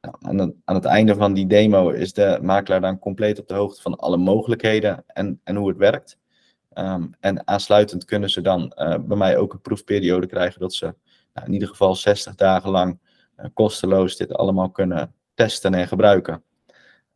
Nou, 0.00 0.14
aan, 0.20 0.38
het, 0.38 0.54
aan, 0.64 0.74
het, 0.74 0.84
einde 0.84 1.14
van 1.14 1.32
die 1.32 1.46
demo 1.46 1.88
is 1.88 2.12
de 2.12 2.38
makelaar 2.42 2.80
dan 2.80 2.98
compleet 2.98 3.38
op 3.38 3.48
de 3.48 3.54
hoogte 3.54 3.82
van 3.82 3.96
alle 3.96 4.16
mogelijkheden 4.16 5.04
en, 5.06 5.40
en 5.44 5.56
hoe 5.56 5.68
het 5.68 5.76
werkt. 5.76 6.18
Um, 6.74 7.10
en 7.20 7.46
aansluitend 7.46 8.04
kunnen 8.04 8.30
ze 8.30 8.40
dan 8.40 8.72
uh, 8.76 8.94
bij 9.00 9.16
mij 9.16 9.36
ook 9.36 9.52
een 9.52 9.60
proefperiode 9.60 10.26
krijgen 10.26 10.60
dat 10.60 10.74
ze 10.74 10.94
nou, 11.34 11.46
in 11.46 11.52
ieder 11.52 11.68
geval 11.68 11.94
60 11.94 12.34
dagen 12.34 12.70
lang 12.70 12.98
uh, 13.36 13.46
kosteloos 13.54 14.16
dit 14.16 14.32
allemaal 14.32 14.70
kunnen 14.70 15.14
testen 15.34 15.74
en 15.74 15.88
gebruiken. 15.88 16.42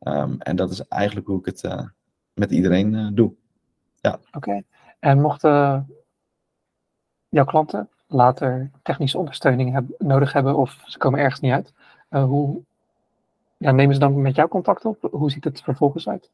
Um, 0.01 0.41
en 0.41 0.57
dat 0.57 0.71
is 0.71 0.87
eigenlijk 0.89 1.27
hoe 1.27 1.39
ik 1.39 1.45
het 1.45 1.63
uh, 1.63 1.83
met 2.35 2.51
iedereen 2.51 3.15
doe. 3.15 3.33
Ja. 4.01 4.19
Oké. 4.33 4.63
En 4.99 5.21
mochten 5.21 5.87
jouw 7.29 7.45
klanten 7.45 7.89
later 8.07 8.71
technische 8.83 9.19
ondersteuning 9.19 9.73
hebben, 9.73 9.95
nodig 9.99 10.33
hebben 10.33 10.57
of 10.57 10.83
ze 10.85 10.99
komen 10.99 11.21
ergens 11.21 11.41
niet 11.41 11.53
uit, 11.53 11.73
uh, 12.11 12.25
hoe 12.25 12.63
ja, 13.57 13.71
nemen 13.71 13.95
ze 13.95 14.01
dan 14.01 14.23
met 14.23 14.35
jou 14.35 14.49
contact 14.49 14.85
op? 14.85 15.09
Hoe 15.11 15.31
ziet 15.31 15.45
het 15.45 15.63
vervolgens 15.63 16.09
uit? 16.09 16.31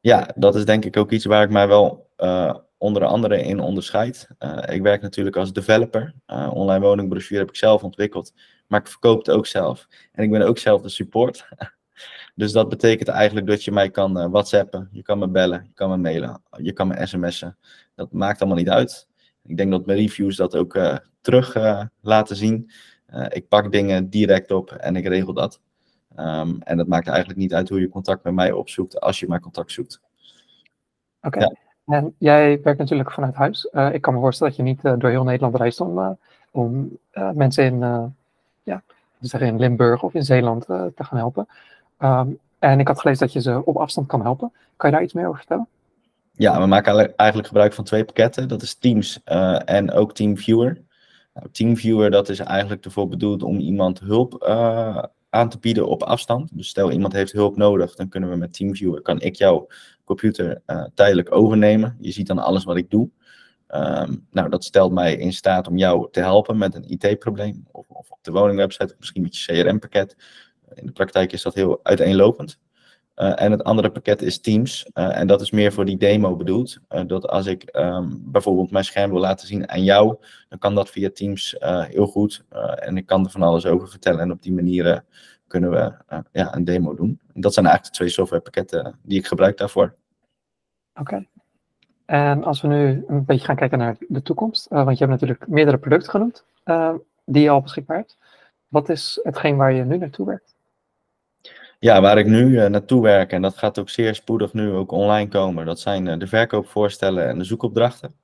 Ja, 0.00 0.28
dat 0.34 0.54
is 0.54 0.64
denk 0.64 0.84
ik 0.84 0.96
ook 0.96 1.10
iets 1.10 1.24
waar 1.24 1.42
ik 1.42 1.50
mij 1.50 1.68
wel 1.68 2.10
onder 2.78 3.04
andere 3.04 3.42
in 3.42 3.60
onderscheid. 3.60 4.28
Ik 4.66 4.82
werk 4.82 5.02
natuurlijk 5.02 5.36
als 5.36 5.52
developer. 5.52 6.14
online 6.50 6.84
woningbrochure 6.84 7.40
heb 7.40 7.48
ik 7.48 7.56
zelf 7.56 7.82
ontwikkeld, 7.82 8.32
maar 8.66 8.80
ik 8.80 8.88
verkoop 8.88 9.18
het 9.18 9.30
ook 9.30 9.46
zelf. 9.46 9.88
En 10.12 10.24
ik 10.24 10.30
ben 10.30 10.42
ook 10.42 10.58
zelf 10.58 10.82
de 10.82 10.88
support. 10.88 11.48
Dus 12.34 12.52
dat 12.52 12.68
betekent 12.68 13.08
eigenlijk 13.08 13.46
dat 13.46 13.64
je 13.64 13.72
mij 13.72 13.90
kan 13.90 14.18
uh, 14.18 14.26
whatsappen, 14.26 14.88
je 14.92 15.02
kan 15.02 15.18
me 15.18 15.28
bellen, 15.28 15.62
je 15.64 15.72
kan 15.74 15.90
me 15.90 15.96
mailen, 15.96 16.42
je 16.56 16.72
kan 16.72 16.88
me 16.88 17.06
sms'en. 17.06 17.56
Dat 17.94 18.12
maakt 18.12 18.40
allemaal 18.40 18.58
niet 18.58 18.68
uit. 18.68 19.08
Ik 19.42 19.56
denk 19.56 19.70
dat 19.70 19.86
mijn 19.86 19.98
reviews 19.98 20.36
dat 20.36 20.56
ook 20.56 20.74
uh, 20.74 20.96
terug 21.20 21.54
uh, 21.54 21.84
laten 22.00 22.36
zien. 22.36 22.70
ik 23.28 23.48
pak 23.48 23.72
dingen 23.72 24.10
direct 24.10 24.50
op 24.50 24.70
en 24.70 24.96
ik 24.96 25.06
regel 25.06 25.32
dat. 25.32 25.60
Um, 26.16 26.62
en 26.62 26.76
dat 26.76 26.86
maakt 26.86 27.08
eigenlijk 27.08 27.38
niet 27.38 27.54
uit 27.54 27.68
hoe 27.68 27.80
je 27.80 27.88
contact 27.88 28.24
met 28.24 28.34
mij 28.34 28.52
opzoekt 28.52 29.00
als 29.00 29.20
je 29.20 29.26
maar 29.26 29.40
contact 29.40 29.72
zoekt. 29.72 30.00
Oké. 31.22 31.36
Okay. 31.36 31.56
Ja. 31.86 31.96
En 31.96 32.14
jij 32.18 32.60
werkt 32.62 32.78
natuurlijk 32.78 33.12
vanuit 33.12 33.34
huis. 33.34 33.64
ik 33.92 34.00
kan 34.00 34.14
me 34.14 34.20
voorstellen 34.20 34.56
dat 34.56 34.66
je 34.66 34.72
niet 34.72 35.00
door 35.00 35.10
heel 35.10 35.24
Nederland 35.24 35.56
reist 35.56 35.80
om, 35.80 36.18
om 36.50 36.98
mensen 37.34 37.64
in, 37.64 38.14
ja, 38.62 38.82
zeggen 39.20 39.48
in 39.48 39.58
Limburg 39.58 40.02
of 40.02 40.14
in 40.14 40.24
Zeeland 40.24 40.64
te 40.66 40.92
gaan 40.96 41.18
helpen. 41.18 41.48
Um, 41.98 42.38
en 42.58 42.80
ik 42.80 42.88
had 42.88 43.00
gelezen 43.00 43.26
dat 43.26 43.32
je 43.32 43.40
ze 43.40 43.64
op 43.64 43.76
afstand 43.76 44.06
kan 44.06 44.22
helpen. 44.22 44.52
Kan 44.76 44.90
je 44.90 44.96
daar 44.96 45.04
iets 45.04 45.14
meer 45.14 45.26
over 45.26 45.38
vertellen? 45.38 45.68
Ja, 46.32 46.60
we 46.60 46.66
maken 46.66 47.16
eigenlijk 47.16 47.48
gebruik 47.48 47.72
van 47.72 47.84
twee 47.84 48.04
pakketten. 48.04 48.48
Dat 48.48 48.62
is 48.62 48.74
Teams 48.74 49.20
uh, 49.26 49.60
en 49.64 49.92
ook 49.92 50.14
TeamViewer. 50.14 50.80
Nou, 51.34 51.48
TeamViewer 51.52 52.10
dat 52.10 52.28
is 52.28 52.38
eigenlijk 52.38 52.84
ervoor 52.84 53.08
bedoeld 53.08 53.42
om 53.42 53.58
iemand 53.58 54.00
hulp 54.00 54.44
uh, 54.48 55.02
aan 55.30 55.48
te 55.48 55.58
bieden 55.58 55.88
op 55.88 56.02
afstand. 56.02 56.56
Dus 56.56 56.68
stel 56.68 56.90
iemand 56.90 57.12
heeft 57.12 57.32
hulp 57.32 57.56
nodig, 57.56 57.94
dan 57.94 58.08
kunnen 58.08 58.30
we 58.30 58.36
met 58.36 58.54
TeamViewer, 58.54 59.02
kan 59.02 59.20
ik 59.20 59.34
jouw 59.34 59.66
computer 60.04 60.62
tijdelijk 60.94 61.34
overnemen. 61.34 61.96
Je 62.00 62.12
ziet 62.12 62.26
dan 62.26 62.38
alles 62.38 62.64
wat 62.64 62.76
ik 62.76 62.90
doe. 62.90 63.08
Um, 63.74 64.26
nou, 64.30 64.48
dat 64.48 64.64
stelt 64.64 64.92
mij 64.92 65.16
in 65.16 65.32
staat 65.32 65.66
om 65.66 65.76
jou 65.76 66.08
te 66.10 66.20
helpen 66.20 66.58
met 66.58 66.74
een 66.74 66.90
IT-probleem. 66.90 67.66
Of, 67.70 67.88
of, 67.88 68.10
op 68.10 68.18
de 68.22 68.32
woningwebsite, 68.32 68.92
of 68.92 68.98
misschien 68.98 69.22
met 69.22 69.38
je 69.38 69.62
CRM-pakket. 69.62 70.16
In 70.74 70.86
de 70.86 70.92
praktijk 70.92 71.32
is 71.32 71.42
dat 71.42 71.54
heel 71.54 71.80
uiteenlopend. 71.82 72.58
Uh, 73.16 73.42
en 73.42 73.50
het 73.50 73.64
andere 73.64 73.90
pakket 73.90 74.22
is 74.22 74.40
Teams. 74.40 74.86
Uh, 74.94 75.18
en 75.18 75.26
dat 75.26 75.40
is 75.40 75.50
meer 75.50 75.72
voor 75.72 75.84
die 75.84 75.96
demo 75.96 76.36
bedoeld. 76.36 76.78
Uh, 76.90 77.00
dat 77.06 77.28
als 77.28 77.46
ik 77.46 77.76
um, 77.76 78.22
bijvoorbeeld 78.24 78.70
mijn 78.70 78.84
scherm 78.84 79.10
wil 79.10 79.20
laten 79.20 79.46
zien 79.46 79.68
aan 79.68 79.84
jou, 79.84 80.16
dan 80.48 80.58
kan 80.58 80.74
dat 80.74 80.90
via 80.90 81.10
Teams 81.12 81.56
heel 81.60 82.06
goed. 82.06 82.44
en 82.76 82.96
ik 82.96 83.06
kan 83.06 83.24
er 83.24 83.30
van 83.30 83.42
alles 83.42 83.66
over 83.66 83.88
vertellen. 83.88 84.20
En 84.20 84.30
op 84.30 84.42
die 84.42 84.52
manier 84.52 85.04
kunnen 85.46 85.70
we 85.70 85.92
ja, 86.32 86.54
een 86.54 86.64
demo 86.64 86.94
doen. 86.94 87.20
En 87.34 87.40
dat 87.40 87.54
zijn 87.54 87.66
eigenlijk 87.66 87.94
de 87.94 88.00
twee 88.00 88.14
softwarepakketten 88.14 88.98
die 89.02 89.18
ik 89.18 89.26
gebruik 89.26 89.56
daarvoor. 89.56 89.94
Oké. 90.94 91.26
En 92.06 92.44
als 92.44 92.60
we 92.60 92.68
nu 92.68 93.04
een 93.06 93.24
beetje 93.24 93.46
gaan 93.46 93.56
kijken 93.56 93.78
naar 93.78 93.96
de 94.08 94.22
toekomst, 94.22 94.68
want 94.68 94.98
je 94.98 95.04
hebt 95.04 95.20
natuurlijk 95.20 95.48
meerdere 95.48 95.78
producten 95.78 96.10
genoemd 96.10 96.44
die 97.24 97.42
je 97.42 97.50
al 97.50 97.60
beschikbaar 97.60 97.96
hebt. 97.96 98.18
Wat 98.68 98.88
is 98.88 99.20
hetgeen 99.22 99.56
waar 99.56 99.72
je 99.72 99.84
nu 99.84 99.98
naartoe 99.98 100.26
werkt? 100.26 100.54
Ja, 101.78 102.00
waar 102.00 102.18
ik 102.18 102.26
nu 102.26 102.48
uh, 102.48 102.66
naartoe 102.66 103.02
werk, 103.02 103.32
en 103.32 103.42
dat 103.42 103.56
gaat 103.56 103.78
ook 103.78 103.88
zeer 103.88 104.14
spoedig 104.14 104.52
nu 104.52 104.70
ook 104.70 104.90
online 104.92 105.28
komen, 105.28 105.66
dat 105.66 105.80
zijn 105.80 106.18
de 106.18 106.26
verkoopvoorstellen 106.26 107.28
en 107.28 107.38
de 107.38 107.44
zoekopdrachten. 107.44 108.14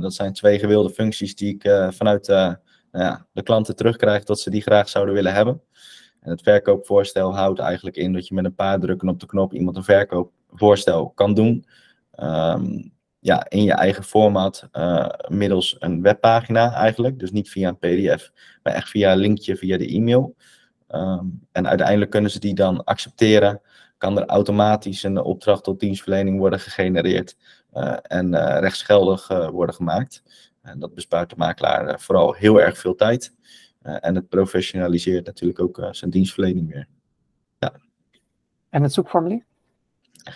Dat 0.00 0.14
zijn 0.14 0.32
twee 0.32 0.58
gewilde 0.58 0.90
functies 0.90 1.36
die 1.36 1.54
ik 1.54 1.62
vanuit 1.94 2.26
nou 2.92 3.16
de 3.32 3.42
klanten 3.42 3.76
terugkrijg 3.76 4.24
dat 4.24 4.40
ze 4.40 4.50
die 4.50 4.62
graag 4.62 4.88
zouden 4.88 5.14
willen 5.14 5.32
hebben. 5.32 5.62
En 6.20 6.30
het 6.30 6.42
verkoopvoorstel 6.42 7.34
houdt 7.34 7.58
eigenlijk 7.58 7.96
in 7.96 8.12
dat 8.12 8.28
je 8.28 8.34
met 8.34 8.44
een 8.44 8.54
paar 8.54 8.80
drukken 8.80 9.08
op 9.08 9.20
de 9.20 9.26
knop 9.26 9.52
iemand 9.52 9.76
een 9.76 9.84
verkoopvoorstel 9.84 11.10
kan 11.10 11.34
doen. 11.34 11.64
Um, 12.22 12.92
ja, 13.18 13.48
in 13.48 13.64
je 13.64 13.72
eigen 13.72 14.04
format, 14.04 14.68
middels 15.28 15.76
een 15.78 16.02
webpagina 16.02 16.72
eigenlijk. 16.72 17.18
Dus 17.18 17.30
niet 17.30 17.50
via 17.50 17.68
een 17.68 17.78
PDF, 17.78 18.30
maar 18.62 18.74
echt 18.74 18.88
via 18.88 19.12
een 19.12 19.18
linkje 19.18 19.56
via 19.56 19.78
de 19.78 19.88
e-mail. 19.88 20.36
Um, 20.88 21.46
en 21.52 21.68
uiteindelijk 21.68 22.10
kunnen 22.10 22.30
ze 22.30 22.38
die 22.38 22.54
dan 22.54 22.84
accepteren. 22.84 23.60
Kan 23.98 24.18
er 24.18 24.26
automatisch 24.26 25.02
een 25.02 25.18
opdracht 25.18 25.64
tot 25.64 25.80
dienstverlening 25.80 26.38
worden 26.38 26.60
gegenereerd 26.60 27.36
uh, 27.72 27.96
en 28.02 28.34
uh, 28.34 28.56
rechtsgeldig 28.60 29.28
worden 29.28 29.74
gemaakt. 29.74 30.22
En 30.62 30.78
dat 30.78 30.94
bespaart 30.94 31.30
de 31.30 31.36
makelaar 31.36 32.00
vooral 32.00 32.32
heel 32.32 32.60
erg 32.60 32.78
veel 32.78 32.94
tijd. 32.94 33.34
en 33.80 34.14
het 34.14 34.28
professionaliseert 34.28 35.26
natuurlijk 35.26 35.60
ook 35.60 35.88
zijn 35.90 36.10
dienstverlening 36.10 36.72
weer. 36.72 36.86
Ja. 37.58 37.72
En 38.68 38.82
het 38.82 38.92
zoekformulier? 38.92 39.44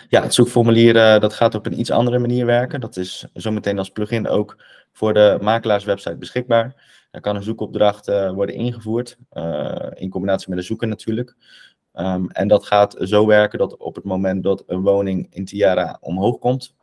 Ja, 0.08 0.22
het 0.22 0.34
zoekformulier 0.34 1.20
dat 1.20 1.32
gaat 1.32 1.54
op 1.54 1.66
een 1.66 1.78
iets 1.78 1.90
andere 1.90 2.18
manier 2.18 2.46
werken. 2.46 2.80
Dat 2.80 2.96
is 2.96 3.26
zometeen 3.32 3.78
als 3.78 3.90
plugin 3.90 4.28
ook 4.28 4.56
voor 4.92 5.14
de 5.14 5.38
makelaarswebsite 5.40 6.16
beschikbaar. 6.16 6.92
Dan 7.10 7.20
kan 7.20 7.36
een 7.36 7.42
zoekopdracht 7.42 8.08
uh, 8.08 8.32
worden 8.32 8.54
ingevoerd, 8.54 9.16
uh, 9.32 9.86
in 9.94 10.10
combinatie 10.10 10.48
met 10.48 10.58
een 10.58 10.64
zoeken 10.64 10.88
natuurlijk. 10.88 11.34
Um, 11.94 12.30
en 12.30 12.48
dat 12.48 12.66
gaat 12.66 12.96
zo 12.98 13.26
werken 13.26 13.58
dat 13.58 13.76
op 13.76 13.94
het 13.94 14.04
moment 14.04 14.42
dat 14.42 14.62
een 14.66 14.82
woning 14.82 15.26
in 15.30 15.44
Tiara 15.44 15.98
omhoog 16.00 16.38
komt, 16.38 16.74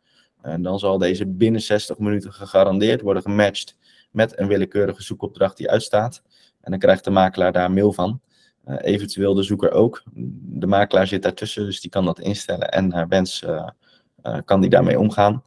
dan 0.58 0.78
zal 0.78 0.98
deze 0.98 1.26
binnen 1.26 1.60
60 1.60 1.98
minuten 1.98 2.32
gegarandeerd 2.32 3.00
worden 3.00 3.22
gematcht 3.22 3.76
met 4.10 4.38
een 4.38 4.46
willekeurige 4.46 5.02
zoekopdracht 5.02 5.56
die 5.56 5.70
uitstaat. 5.70 6.22
En 6.60 6.70
dan 6.70 6.80
krijgt 6.80 7.04
de 7.04 7.10
makelaar 7.10 7.52
daar 7.52 7.70
mail 7.70 7.92
van. 7.92 8.20
Eventueel 8.66 9.34
de 9.34 9.42
zoeker 9.42 9.70
ook. 9.70 10.02
De 10.42 10.66
makelaar 10.66 11.06
zit 11.06 11.22
daartussen, 11.22 11.64
dus 11.64 11.80
die 11.80 11.90
kan 11.90 12.04
dat 12.04 12.20
instellen 12.20 12.70
en 12.70 12.88
naar 12.88 13.08
wens 13.08 13.44
kan 14.44 14.60
die 14.60 14.70
daarmee 14.70 14.98
omgaan. 14.98 15.44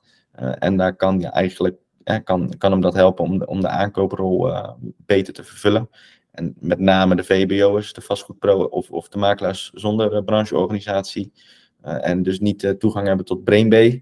en 0.60 0.78
daar 0.78 0.96
kan 0.96 1.20
je 1.20 1.28
eigenlijk 1.28 1.76
kan, 2.24 2.54
kan 2.58 2.72
hem 2.72 2.82
dat 2.82 2.94
helpen 2.94 3.24
om 3.24 3.40
de, 3.40 3.46
om 3.46 3.62
de 3.62 3.68
aankooprol 3.68 4.54
beter 4.98 5.34
te 5.34 5.44
vervullen. 5.44 5.90
En 6.32 6.56
met 6.60 6.80
name 6.80 7.16
de 7.16 7.24
VBO'ers, 7.24 7.94
de 7.94 8.02
vastgoedpro 8.02 8.64
of, 8.64 8.92
of 8.92 9.08
de 9.08 9.18
makelaars 9.18 9.72
zonder 9.74 10.24
brancheorganisatie. 10.24 11.32
En 11.82 12.24
dus 12.24 12.40
niet 12.40 12.76
toegang 12.80 13.08
hebben 13.08 13.26
tot 13.26 13.44
BrainB, 13.44 14.00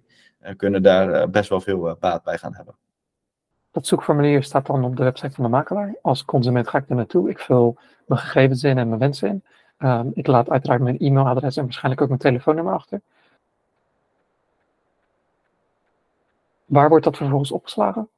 kunnen 0.56 0.84
daar 0.84 1.30
best 1.30 1.50
wel 1.50 1.62
veel 1.62 1.98
baat 2.00 2.24
bij 2.24 2.38
gaan 2.38 2.56
hebben. 2.56 2.76
Dat 3.74 3.88
zoekformulier 3.88 4.44
staat 4.44 4.66
dan 4.66 4.84
op 4.84 4.96
de 4.96 5.04
website 5.04 5.32
van 5.32 5.44
de 5.44 5.50
makelaar. 5.50 5.96
Als 6.02 6.26
consument 6.26 6.68
ga 6.68 6.78
ik 6.78 6.90
er 6.90 6.96
naartoe. 6.96 7.30
Ik 7.30 7.40
vul 7.40 7.78
mijn 8.06 8.20
gegevens 8.20 8.64
in 8.64 8.78
en 8.78 8.88
mijn 8.88 9.00
wensen 9.00 9.30
in. 9.30 9.44
Ehm, 9.78 10.08
ik 10.14 10.28
laat 10.28 10.50
uiteraard 10.50 10.82
mijn 10.82 10.98
e-mailadres 10.98 11.58
en 11.58 11.64
waarschijnlijk 11.64 12.02
ook 12.02 12.08
mijn 12.08 12.20
telefoonnummer 12.20 12.74
achter. 12.74 13.02
Waar 16.66 16.90
wordt 16.90 17.04
dat 17.04 17.18
vervolgens 17.18 17.52
opgeslagen? 17.52 18.10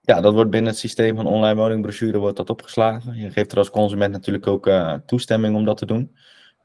Ja, 0.00 0.20
dat 0.20 0.34
wordt 0.34 0.50
binnen 0.50 0.70
het 0.70 0.80
systeem 0.80 1.16
van 1.16 1.26
online 1.26 1.54
woningbrochure 1.54 2.18
wordt 2.18 2.36
dat 2.36 2.50
opgeslagen. 2.50 3.16
Je 3.16 3.30
geeft 3.30 3.52
er 3.52 3.58
als 3.58 3.70
consument 3.70 4.12
natuurlijk 4.12 4.46
ook 4.46 4.66
uh, 4.66 4.94
toestemming 4.94 5.56
om 5.56 5.64
dat 5.64 5.76
te 5.76 5.86
doen. 5.86 6.16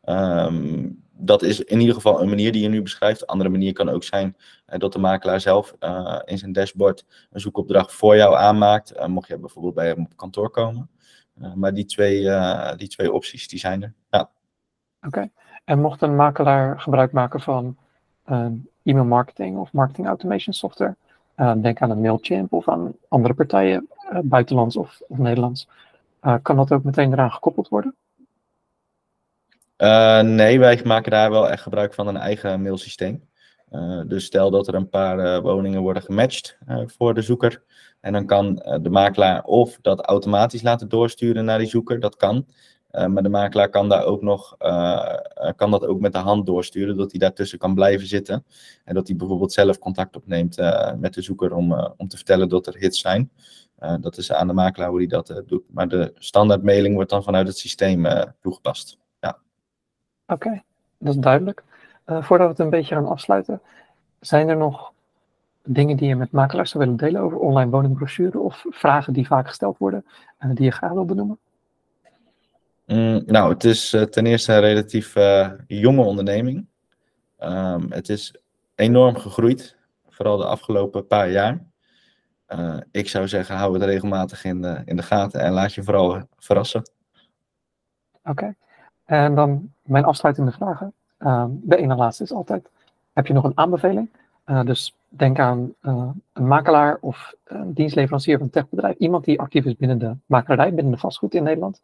Um, 0.05 1.02
dat 1.15 1.41
is 1.41 1.63
in 1.63 1.79
ieder 1.79 1.95
geval 1.95 2.21
een 2.21 2.29
manier 2.29 2.51
die 2.51 2.61
je 2.61 2.69
nu 2.69 2.81
beschrijft. 2.81 3.21
Een 3.21 3.27
andere 3.27 3.49
manier 3.49 3.73
kan 3.73 3.89
ook 3.89 4.03
zijn 4.03 4.35
uh, 4.67 4.79
dat 4.79 4.93
de 4.93 4.99
makelaar 4.99 5.39
zelf 5.39 5.75
uh, 5.79 6.19
in 6.25 6.37
zijn 6.37 6.51
dashboard 6.51 7.05
een 7.31 7.39
zoekopdracht 7.39 7.91
voor 7.91 8.15
jou 8.15 8.35
aanmaakt. 8.35 9.07
mocht 9.07 9.27
je 9.27 9.37
bijvoorbeeld 9.37 9.73
bij 9.73 9.87
hem 9.87 10.05
op 10.05 10.17
kantoor 10.17 10.49
komen. 10.49 10.89
maar 11.55 11.73
die 11.73 11.85
twee, 11.85 12.21
die 12.75 12.87
twee 12.87 13.13
opties 13.13 13.47
die 13.47 13.59
zijn 13.59 13.83
er. 13.83 13.93
Ja. 14.09 14.29
Oké. 15.01 15.29
En 15.63 15.81
mocht 15.81 16.01
een 16.01 16.15
makelaar 16.15 16.79
gebruik 16.79 17.11
maken 17.11 17.41
van 17.41 17.77
e-mail 18.83 19.05
marketing 19.05 19.57
of 19.57 19.73
marketing 19.73 20.07
automation 20.07 20.53
software, 20.53 20.95
denk 21.35 21.81
aan 21.81 21.89
een 21.89 22.01
Mailchimp 22.01 22.53
of 22.53 22.67
aan 22.67 22.93
andere 23.07 23.33
partijen, 23.33 23.87
buitenlands 24.23 24.77
of, 24.77 25.01
of 25.07 25.17
Nederlands. 25.17 25.67
Kan 26.41 26.55
dat 26.55 26.71
ook 26.71 26.83
meteen 26.83 27.11
eraan 27.13 27.31
gekoppeld 27.31 27.67
worden? 27.69 27.95
Nee, 30.21 30.59
wij 30.59 30.81
maken 30.83 31.11
daar 31.11 31.31
wel 31.31 31.49
echt 31.49 31.61
gebruik 31.61 31.93
van 31.93 32.07
een 32.07 32.17
eigen 32.17 32.61
mailsysteem. 32.61 33.29
dus 34.07 34.25
stel 34.25 34.51
dat 34.51 34.67
er 34.67 34.75
een 34.75 34.89
paar 34.89 35.41
woningen 35.41 35.81
worden 35.81 36.03
gematcht 36.03 36.57
voor 36.85 37.13
de 37.13 37.21
zoeker. 37.21 37.63
En 38.01 38.13
dan 38.13 38.25
kan 38.25 38.55
de 38.81 38.89
makelaar 38.89 39.43
of 39.43 39.77
dat 39.81 40.05
automatisch 40.05 40.61
laten 40.61 40.89
doorsturen 40.89 41.45
naar 41.45 41.57
die 41.57 41.67
zoeker, 41.67 41.99
dat 41.99 42.15
kan. 42.15 42.45
Maar 42.91 43.23
de 43.23 43.29
makelaar 43.29 43.69
kan, 43.69 43.89
daar 43.89 44.03
ook 44.03 44.21
nog, 44.21 44.57
kan 45.55 45.71
dat 45.71 45.85
ook 45.85 45.99
met 45.99 46.13
de 46.13 46.17
hand 46.17 46.45
doorsturen, 46.45 46.97
dat 46.97 47.11
hij 47.11 47.19
daartussen 47.19 47.59
kan 47.59 47.75
blijven 47.75 48.07
zitten. 48.07 48.45
En 48.85 48.93
dat 48.93 49.07
hij 49.07 49.15
bijvoorbeeld 49.15 49.53
zelf 49.53 49.79
contact 49.79 50.15
opneemt 50.15 50.57
met 50.97 51.13
de 51.13 51.21
zoeker 51.21 51.53
om, 51.53 51.93
om 51.97 52.07
te 52.07 52.15
vertellen 52.15 52.49
dat 52.49 52.67
er 52.67 52.77
hits 52.77 52.99
zijn. 52.99 53.31
dat 53.99 54.17
is 54.17 54.31
aan 54.31 54.47
de 54.47 54.53
makelaar 54.53 54.89
hoe 54.89 54.97
hij 54.97 55.07
dat 55.07 55.41
doet. 55.45 55.63
Maar 55.67 55.87
de 55.87 56.13
standaard 56.15 56.63
mailing 56.63 56.95
wordt 56.95 57.09
dan 57.09 57.23
vanuit 57.23 57.47
het 57.47 57.57
systeem 57.57 58.07
toegepast. 58.41 59.01
Oké, 60.33 60.47
okay, 60.47 60.63
dat 60.97 61.13
is 61.13 61.19
duidelijk. 61.19 61.63
voordat 62.05 62.45
we 62.45 62.51
het 62.51 62.59
een 62.59 62.69
beetje 62.69 62.95
gaan 62.95 63.07
afsluiten, 63.07 63.61
zijn 64.19 64.49
er 64.49 64.57
nog 64.57 64.91
dingen 65.63 65.97
die 65.97 66.07
je 66.07 66.15
met 66.15 66.31
makelaars 66.31 66.69
zou 66.69 66.83
willen 66.83 66.99
delen 66.99 67.21
over 67.21 67.37
online 67.37 67.71
woningbrochure 67.71 68.39
of 68.39 68.65
vragen 68.69 69.13
die 69.13 69.27
vaak 69.27 69.47
gesteld 69.47 69.77
worden, 69.77 70.05
die 70.53 70.65
je 70.65 70.71
graag 70.71 70.91
wil 70.91 71.05
benoemen? 71.05 71.39
Mm, 72.85 73.23
nou, 73.25 73.53
het 73.53 73.63
is 73.63 73.93
uh, 73.93 74.01
ten 74.01 74.25
eerste 74.25 74.53
een 74.53 74.59
relatief 74.59 75.15
uh, 75.15 75.51
jonge 75.67 76.03
onderneming. 76.03 76.65
Um, 77.39 77.91
het 77.91 78.09
is 78.09 78.35
enorm 78.75 79.15
gegroeid, 79.15 79.77
vooral 80.09 80.37
de 80.37 80.45
afgelopen 80.45 81.07
paar 81.07 81.29
jaar. 81.29 81.65
Ik 82.91 83.09
zou 83.09 83.27
zeggen, 83.27 83.55
hou 83.55 83.73
het 83.73 83.83
regelmatig 83.83 84.43
in 84.43 84.61
de, 84.61 84.81
in 84.85 84.95
de 84.95 85.03
gaten 85.03 85.39
en 85.39 85.51
laat 85.51 85.73
je 85.73 85.83
vooral 85.83 86.27
verrassen. 86.37 86.91
Oké, 88.23 88.29
okay. 88.29 88.55
En 89.21 89.35
dan 89.35 89.71
mijn 89.81 90.05
afsluitende 90.05 90.51
vragen. 90.51 90.93
Um, 91.19 91.59
de 91.63 91.77
ene 91.77 91.95
laatste 91.95 92.23
is 92.23 92.33
altijd, 92.33 92.69
heb 93.13 93.27
je 93.27 93.33
nog 93.33 93.43
een 93.43 93.57
aanbeveling? 93.57 94.09
dus 94.65 94.95
denk 95.09 95.39
aan 95.39 95.73
een 95.81 96.21
makelaar 96.33 96.97
of 97.01 97.33
een 97.43 97.73
dienstleverancier 97.73 98.37
van 98.37 98.45
een 98.45 98.51
techbedrijf. 98.51 98.97
Iemand 98.97 99.25
die 99.25 99.39
actief 99.39 99.65
is 99.65 99.75
binnen 99.75 99.97
de 99.97 100.15
makelaarij, 100.25 100.73
binnen 100.73 100.93
de 100.93 100.99
vastgoed 100.99 101.33
in 101.33 101.43
Nederland 101.43 101.81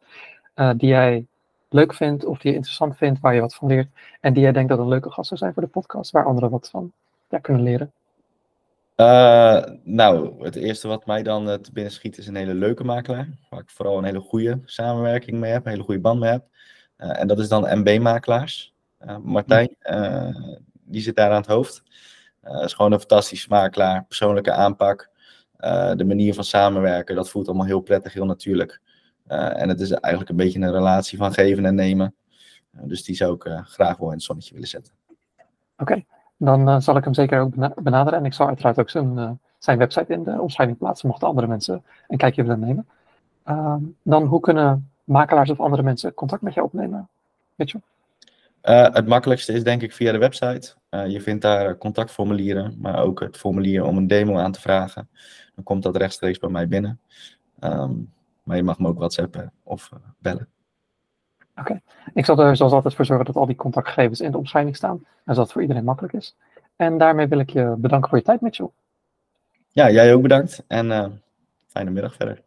uh, 0.56 0.72
die 0.76 0.90
jij 0.90 1.26
leuk 1.70 1.94
vindt 1.94 2.26
of 2.26 2.40
die 2.40 2.50
je 2.50 2.58
interessant 2.58 2.98
vindt, 2.98 3.20
waar 3.20 3.34
je 3.34 3.42
wat 3.42 3.56
van 3.56 3.68
leert. 3.68 3.88
En 4.20 4.34
die 4.34 4.44
jij 4.44 4.52
denkt 4.52 4.70
dat 4.70 4.80
een 4.80 4.88
leuke 4.88 5.12
gast 5.12 5.28
zou 5.28 5.40
zijn 5.40 5.54
voor 5.54 5.64
de 5.64 5.70
podcast, 5.70 6.12
waar 6.12 6.26
anderen 6.26 6.50
wat 6.50 6.70
van 6.70 6.92
ja, 7.30 7.38
kunnen 7.38 7.64
leren? 7.64 7.92
Nou, 9.84 10.44
het 10.44 10.56
eerste 10.56 10.88
wat 10.88 11.06
mij 11.06 11.24
dan 11.24 11.48
uh, 11.48 11.54
te 11.54 11.72
binnen 11.72 11.94
schiet 11.94 12.18
is 12.18 12.28
een 12.28 12.36
hele 12.36 12.54
leuke 12.54 12.84
makelaar. 12.84 13.30
Waar 13.50 13.60
ik 13.60 13.70
vooral 13.70 13.98
een 13.98 14.04
hele 14.04 14.20
goede 14.20 14.60
samenwerking 14.66 15.40
mee 15.40 15.52
heb, 15.52 15.66
een 15.66 15.72
hele 15.72 15.84
goede 15.84 16.02
band 16.02 16.20
mee 16.20 16.32
heb. 16.32 16.44
Uh, 17.00 17.20
en 17.20 17.28
dat 17.28 17.40
is 17.40 17.50
dan 17.50 17.80
MB-makelaars. 17.80 18.74
Martijn, 19.24 19.76
die 20.84 21.02
zit 21.02 21.16
daar 21.16 21.30
aan 21.30 21.42
het 21.42 21.50
hoofd. 21.50 21.84
is 22.44 22.74
gewoon 22.74 22.92
een 22.92 23.00
fantastische 23.00 23.48
makelaar, 23.50 24.04
persoonlijke 24.04 24.52
aanpak. 24.52 25.10
de 25.96 26.06
manier 26.06 26.34
van 26.34 26.44
samenwerken, 26.44 27.16
dat 27.16 27.30
voelt 27.30 27.48
allemaal 27.48 27.66
heel 27.66 27.80
prettig, 27.80 28.14
heel 28.14 28.26
natuurlijk. 28.26 28.82
En 29.28 29.70
het 29.70 29.80
is 29.80 29.92
eigenlijk 29.92 30.32
een 30.32 30.38
beetje 30.38 30.60
een 30.60 30.72
relatie 30.72 31.18
van 31.18 31.34
geven 31.34 31.66
en 31.66 31.76
nemen. 31.76 32.16
Dus 32.72 33.04
die 33.04 33.16
zou 33.16 33.34
ik 33.34 33.64
graag 33.64 33.98
wel 33.98 34.08
in 34.08 34.14
het 34.14 34.24
zonnetje 34.24 34.54
willen 34.54 34.70
zetten. 34.70 34.94
Oké, 35.78 35.92
okay. 35.92 36.06
dan 36.38 36.82
zal 36.82 36.98
ik 36.98 37.04
hem 37.04 37.14
zeker 37.14 37.40
ook 37.40 37.84
benaderen. 37.84 38.20
En 38.20 38.26
ik 38.26 38.34
zal 38.34 38.48
uiteraard 38.48 38.80
ook 38.80 38.90
zijn, 38.90 39.40
zijn 39.58 39.78
website 39.78 40.14
in 40.14 40.24
de 40.24 40.42
omschrijving 40.42 40.78
plaatsen, 40.78 41.08
mochten 41.08 41.28
andere 41.28 41.48
mensen 41.48 41.84
een 42.08 42.18
kijkje 42.18 42.44
willen 42.44 42.60
nemen. 42.60 42.88
Ehm, 43.44 43.84
dan 44.02 44.24
hoe 44.26 44.40
kunnen 44.40 44.89
makelaars 45.10 45.50
of 45.50 45.60
andere 45.60 45.84
mensen 45.84 46.14
contact 46.14 46.42
met 46.42 46.54
je 46.54 46.64
opnemen? 46.64 47.10
Mitchell? 47.56 47.82
het 48.62 49.08
makkelijkste 49.08 49.54
is 49.54 49.64
denk 49.64 49.82
ik 49.82 49.94
via 49.94 50.12
de 50.12 50.18
website. 50.18 50.74
je 50.90 51.22
vindt 51.22 51.42
daar 51.42 51.78
contactformulieren, 51.78 52.78
maar 52.80 53.04
ook 53.04 53.20
het 53.20 53.38
formulier 53.38 53.84
om 53.84 53.98
een 53.98 54.08
demo 54.08 54.38
aan 54.38 54.52
te 54.52 54.62
vragen. 54.62 55.10
Dan 55.56 55.64
komt 55.64 55.84
dat 55.84 55.96
rechtstreeks 55.96 56.40
bij 56.40 56.50
mij 56.50 56.68
binnen. 56.68 57.00
Um, 57.60 58.14
maar 58.50 58.58
je 58.58 58.64
mag 58.64 58.80
me 58.80 58.88
ook 58.88 58.98
whatsappen 58.98 59.52
of 59.64 59.90
uh, 59.94 60.00
bellen. 60.18 60.48
Oké, 61.56 61.82
ik 62.14 62.26
zal 62.26 62.40
er 62.40 62.56
zoals 62.56 62.74
altijd 62.74 62.94
voor 62.94 63.06
zorgen 63.06 63.26
dat 63.26 63.36
al 63.36 63.46
die 63.46 63.56
contactgegevens 63.56 64.22
in 64.22 64.32
de 64.32 64.38
omschrijving 64.38 64.76
staan. 64.76 64.96
En 64.96 65.06
zodat 65.24 65.44
het 65.44 65.52
voor 65.52 65.62
iedereen 65.62 65.84
makkelijk 65.84 66.14
is. 66.14 66.36
En 66.76 66.98
daarmee 66.98 67.28
wil 67.28 67.40
ik 67.40 67.50
je 67.50 67.76
bedanken 67.78 68.10
voor 68.10 68.18
je 68.18 68.24
tijd, 68.24 68.42
Mitchell. 68.42 68.70
Ja, 69.72 69.90
jij 69.90 70.14
ook 70.14 70.22
bedankt. 70.22 70.64
En 70.68 71.22
fijne 71.68 71.90
middag 71.90 72.16
verder. 72.16 72.44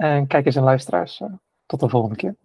En 0.00 0.26
kijkers 0.26 0.56
en 0.56 0.62
luisteraars, 0.62 1.20
uh, 1.20 1.28
tot 1.66 1.80
de 1.80 1.88
volgende 1.88 2.16
keer. 2.16 2.36